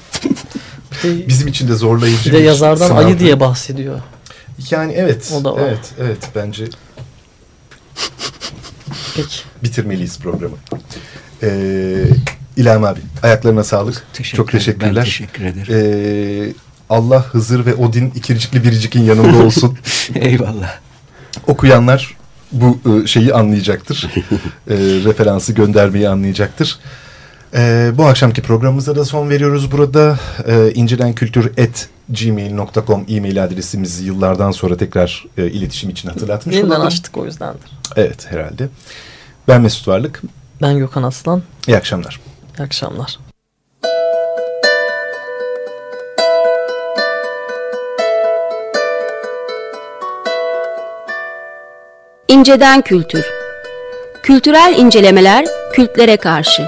Bizim 1.28 1.48
için 1.48 1.68
de 1.68 1.74
zorlayıcı 1.74 2.32
bir 2.32 2.38
de 2.38 2.42
yazardan 2.42 2.88
sınav. 2.88 3.06
ayı 3.06 3.18
diye 3.18 3.40
bahsediyor. 3.40 4.00
Yani 4.70 4.92
evet. 4.92 5.32
O 5.40 5.44
da 5.44 5.54
var. 5.54 5.60
Evet, 5.60 5.92
evet 6.00 6.18
bence 6.34 6.64
Peki. 9.16 9.36
bitirmeliyiz 9.62 10.18
programı. 10.18 10.56
Ee, 11.42 12.04
İlham 12.56 12.84
abi 12.84 13.00
ayaklarına 13.22 13.64
sağlık. 13.64 14.06
Teşekkür 14.12 14.36
Çok 14.36 14.52
teşekkürler. 14.52 14.96
Ben 14.96 15.04
teşekkür 15.04 15.44
ederim. 15.44 15.74
Ee, 15.74 16.52
Allah 16.90 17.24
Hızır 17.24 17.66
ve 17.66 17.74
Odin 17.74 18.10
ikircikli 18.10 18.64
biricikin 18.64 19.02
yanında 19.02 19.44
olsun. 19.44 19.78
Eyvallah. 20.14 20.78
Okuyanlar 21.46 22.16
bu 22.52 22.78
e, 23.02 23.06
şeyi 23.06 23.34
anlayacaktır. 23.34 24.06
Ee, 24.70 24.74
referansı 25.04 25.52
göndermeyi 25.52 26.08
anlayacaktır. 26.08 26.78
Ee, 27.54 27.90
bu 27.94 28.06
akşamki 28.06 28.42
programımıza 28.42 28.96
da 28.96 29.04
son 29.04 29.30
veriyoruz 29.30 29.72
burada. 29.72 30.18
Ee, 30.46 30.72
incelenkültür.gmail.com 30.74 33.04
e-mail 33.08 33.44
adresimizi 33.44 34.04
yıllardan 34.04 34.50
sonra 34.50 34.76
tekrar 34.76 35.24
e, 35.38 35.46
iletişim 35.50 35.90
için 35.90 36.08
hatırlatmış 36.08 36.56
Yeniden 36.56 36.70
olalım. 36.70 36.86
açtık 36.86 37.16
o 37.16 37.24
yüzdendir. 37.24 37.70
Evet 37.96 38.26
herhalde. 38.30 38.68
Ben 39.48 39.60
Mesut 39.60 39.88
Varlık. 39.88 40.22
Ben 40.62 40.78
Gökhan 40.78 41.02
Aslan. 41.02 41.42
İyi 41.68 41.76
akşamlar. 41.76 42.20
İyi 42.58 42.62
akşamlar. 42.62 43.18
İnceden 52.38 52.80
Kültür. 52.80 53.24
Kültürel 54.22 54.74
incelemeler 54.78 55.46
kültlere 55.72 56.16
karşı. 56.16 56.62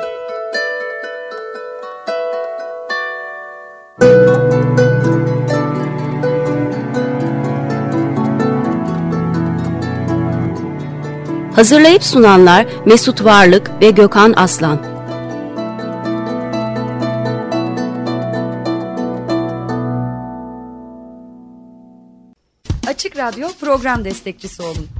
Hazırlayıp 11.54 12.04
sunanlar 12.04 12.66
Mesut 12.86 13.24
Varlık 13.24 13.70
ve 13.80 13.90
Gökhan 13.90 14.34
Aslan. 14.36 14.78
Açık 22.88 23.16
Radyo 23.16 23.48
program 23.60 24.04
destekçisi 24.04 24.62
olun. 24.62 24.99